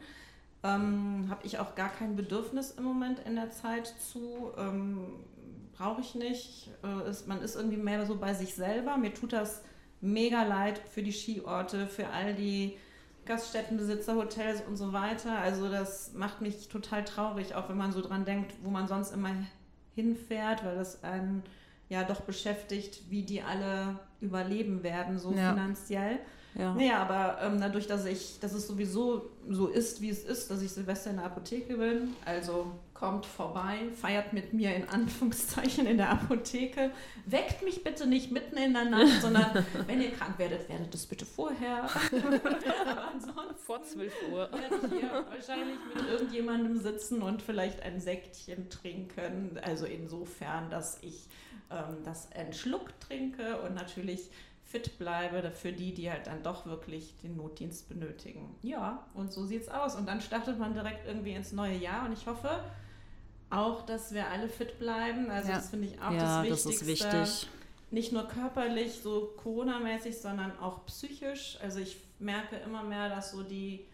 Ähm, 0.63 1.27
Habe 1.29 1.45
ich 1.45 1.59
auch 1.59 1.75
gar 1.75 1.89
kein 1.89 2.15
Bedürfnis 2.15 2.71
im 2.71 2.83
Moment 2.83 3.19
in 3.19 3.35
der 3.35 3.51
Zeit 3.51 3.87
zu. 3.87 4.51
Ähm, 4.57 5.05
Brauche 5.77 6.01
ich 6.01 6.13
nicht. 6.13 6.69
Äh, 6.83 7.09
ist, 7.09 7.27
man 7.27 7.41
ist 7.41 7.55
irgendwie 7.55 7.77
mehr 7.77 8.05
so 8.05 8.17
bei 8.17 8.33
sich 8.33 8.53
selber. 8.53 8.97
Mir 8.97 9.13
tut 9.13 9.33
das 9.33 9.61
mega 10.01 10.43
leid 10.43 10.79
für 10.79 11.01
die 11.01 11.13
Skiorte, 11.13 11.87
für 11.87 12.09
all 12.09 12.35
die 12.35 12.77
Gaststättenbesitzer, 13.25 14.15
Hotels 14.15 14.61
und 14.67 14.75
so 14.75 14.93
weiter. 14.93 15.37
Also 15.39 15.69
das 15.69 16.13
macht 16.13 16.41
mich 16.41 16.67
total 16.67 17.03
traurig, 17.03 17.55
auch 17.55 17.69
wenn 17.69 17.77
man 17.77 17.91
so 17.91 18.01
dran 18.01 18.25
denkt, 18.25 18.53
wo 18.63 18.69
man 18.69 18.87
sonst 18.87 19.11
immer 19.13 19.29
hinfährt, 19.95 20.63
weil 20.65 20.75
das 20.75 21.03
einen 21.03 21.43
ja 21.89 22.03
doch 22.03 22.21
beschäftigt, 22.21 23.09
wie 23.09 23.23
die 23.23 23.41
alle 23.41 23.99
überleben 24.21 24.83
werden, 24.83 25.19
so 25.19 25.31
Ja. 25.33 25.51
finanziell. 25.53 26.19
Ja. 26.55 26.73
Naja, 26.75 26.97
aber 27.01 27.41
ähm, 27.41 27.59
dadurch, 27.59 27.87
dass 27.87 28.05
ich, 28.05 28.39
dass 28.39 28.53
es 28.53 28.67
sowieso 28.67 29.29
so 29.49 29.67
ist, 29.67 30.01
wie 30.01 30.09
es 30.09 30.23
ist, 30.23 30.51
dass 30.51 30.61
ich 30.61 30.71
Silvester 30.71 31.09
in 31.09 31.17
der 31.17 31.25
Apotheke 31.25 31.77
bin, 31.77 32.15
also 32.25 32.71
kommt 33.03 33.25
vorbei, 33.25 33.79
feiert 33.99 34.31
mit 34.31 34.53
mir 34.53 34.73
in 34.73 34.87
Anführungszeichen 34.87 35.85
in 35.87 35.97
der 35.97 36.09
Apotheke, 36.09 36.89
weckt 37.25 37.61
mich 37.61 37.83
bitte 37.83 38.07
nicht 38.07 38.31
mitten 38.31 38.55
in 38.55 38.71
der 38.71 38.85
Nacht, 38.85 39.21
sondern 39.21 39.65
wenn 39.87 40.01
ihr 40.01 40.11
krank 40.11 40.39
werdet, 40.39 40.69
werdet 40.69 40.95
es 40.95 41.05
bitte 41.05 41.25
vorher. 41.25 41.83
aber 41.83 43.09
ansonsten 43.11 43.57
Vor 43.57 43.83
12 43.83 44.13
Uhr. 44.31 44.49
werde 44.53 44.87
ich 44.87 45.01
hier 45.01 45.25
wahrscheinlich 45.29 45.77
mit 45.93 46.07
irgendjemandem 46.07 46.77
sitzen 46.77 47.21
und 47.21 47.41
vielleicht 47.41 47.81
ein 47.81 47.99
Sektchen 47.99 48.69
trinken. 48.69 49.59
Also 49.61 49.85
insofern, 49.85 50.69
dass 50.69 50.97
ich 51.01 51.27
ähm, 51.71 51.97
das 52.05 52.31
einen 52.31 52.53
Schluck 52.53 52.97
trinke 53.01 53.59
und 53.63 53.75
natürlich 53.75 54.29
fit 54.63 54.97
bleibe 54.97 55.51
für 55.51 55.73
die, 55.73 55.93
die 55.93 56.09
halt 56.09 56.27
dann 56.27 56.41
doch 56.41 56.65
wirklich 56.65 57.17
den 57.21 57.35
Notdienst 57.35 57.89
benötigen. 57.89 58.55
Ja, 58.61 59.05
und 59.13 59.33
so 59.33 59.43
sieht's 59.43 59.67
aus. 59.67 59.97
Und 59.97 60.07
dann 60.07 60.21
startet 60.21 60.57
man 60.57 60.73
direkt 60.73 61.05
irgendwie 61.05 61.33
ins 61.33 61.51
neue 61.51 61.75
Jahr 61.75 62.05
und 62.05 62.13
ich 62.13 62.25
hoffe 62.27 62.63
auch, 63.53 63.85
dass 63.85 64.13
wir 64.13 64.29
alle 64.29 64.49
fit 64.49 64.79
bleiben. 64.79 65.29
Also 65.29 65.49
Ja. 65.49 65.55
das 65.55 65.69
finde 65.69 65.87
ich 65.87 66.01
auch 66.01 66.11
ja, 66.11 66.43
das 66.43 66.63
das 66.63 66.65
Wichtigste 66.79 67.17
ist 67.17 67.43
wichtig. 67.43 67.49
nicht 67.91 68.11
nur 68.11 68.23
körperlich, 68.27 68.99
so 69.01 69.33
Corona-mäßig, 69.37 70.17
sondern 70.17 70.57
auch 70.59 70.85
psychisch. 70.85 71.57
Also 71.61 71.79
ich 71.79 71.97
merke 72.19 72.55
immer 72.57 72.83
mehr, 72.83 73.09
dass 73.09 73.31
so 73.31 73.43
die 73.43 73.85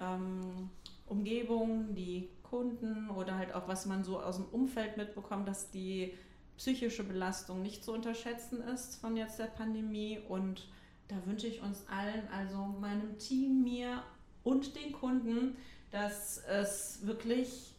ähm, 0.00 0.70
Umgebung, 1.06 1.94
die 1.94 2.28
Kunden 2.42 3.10
oder 3.10 3.36
halt 3.36 3.54
auch 3.54 3.68
was 3.68 3.86
man 3.86 4.04
so 4.04 4.20
aus 4.20 4.36
dem 4.36 4.46
Umfeld 4.46 4.96
mitbekommt, 4.96 5.46
dass 5.48 5.70
die 5.70 6.14
psychische 6.56 7.02
Belastung 7.02 7.62
nicht 7.62 7.84
zu 7.84 7.92
unterschätzen 7.92 8.60
ist 8.62 9.00
von 9.00 9.16
jetzt 9.16 9.38
der 9.38 9.46
Pandemie. 9.46 10.20
Und 10.28 10.68
da 11.08 11.16
wünsche 11.26 11.46
ich 11.46 11.62
uns 11.62 11.84
allen, 11.88 12.26
also 12.32 12.56
meinem 12.80 13.18
Team, 13.18 13.62
mir 13.64 14.02
und 14.44 14.76
den 14.76 14.92
Kunden, 14.92 15.56
dass 15.90 16.38
es 16.48 17.00
wirklich 17.06 17.73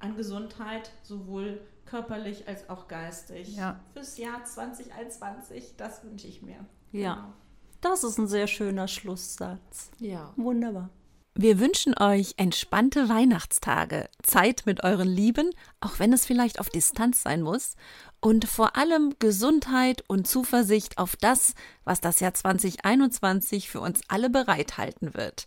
an 0.00 0.16
Gesundheit 0.16 0.90
sowohl 1.02 1.60
körperlich 1.86 2.48
als 2.48 2.68
auch 2.68 2.88
geistig 2.88 3.56
Ja. 3.56 3.80
fürs 3.92 4.16
Jahr 4.16 4.44
2021, 4.44 5.74
das 5.76 6.04
wünsche 6.04 6.26
ich 6.26 6.42
mir. 6.42 6.64
Ja. 6.92 7.14
Genau. 7.14 7.32
Das 7.80 8.04
ist 8.04 8.18
ein 8.18 8.28
sehr 8.28 8.46
schöner 8.46 8.88
Schlusssatz. 8.88 9.90
Ja. 9.98 10.32
Wunderbar. 10.36 10.90
Wir 11.34 11.60
wünschen 11.60 11.96
euch 11.96 12.34
entspannte 12.36 13.08
Weihnachtstage, 13.08 14.10
Zeit 14.22 14.62
mit 14.66 14.82
euren 14.84 15.08
Lieben, 15.08 15.50
auch 15.80 15.98
wenn 15.98 16.12
es 16.12 16.26
vielleicht 16.26 16.58
auf 16.60 16.68
Distanz 16.68 17.22
sein 17.22 17.40
muss, 17.40 17.76
und 18.20 18.46
vor 18.46 18.76
allem 18.76 19.14
Gesundheit 19.20 20.04
und 20.08 20.26
Zuversicht 20.26 20.98
auf 20.98 21.16
das, 21.16 21.54
was 21.84 22.00
das 22.00 22.20
Jahr 22.20 22.34
2021 22.34 23.70
für 23.70 23.80
uns 23.80 24.00
alle 24.08 24.28
bereithalten 24.28 25.14
wird. 25.14 25.46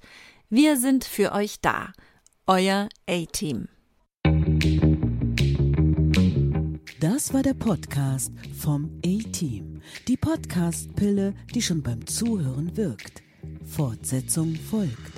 Wir 0.50 0.78
sind 0.78 1.04
für 1.04 1.34
euch 1.34 1.60
da. 1.62 1.92
Euer 2.48 2.90
A-Team. 3.08 3.68
Das 7.04 7.34
war 7.34 7.44
der 7.44 7.54
Podcast 7.54 8.32
vom 8.58 8.90
A-Team. 9.06 9.82
Die 10.08 10.16
Podcast-Pille, 10.16 11.34
die 11.54 11.62
schon 11.62 11.84
beim 11.84 12.08
Zuhören 12.08 12.78
wirkt. 12.78 13.22
Fortsetzung 13.66 14.56
folgt. 14.56 15.12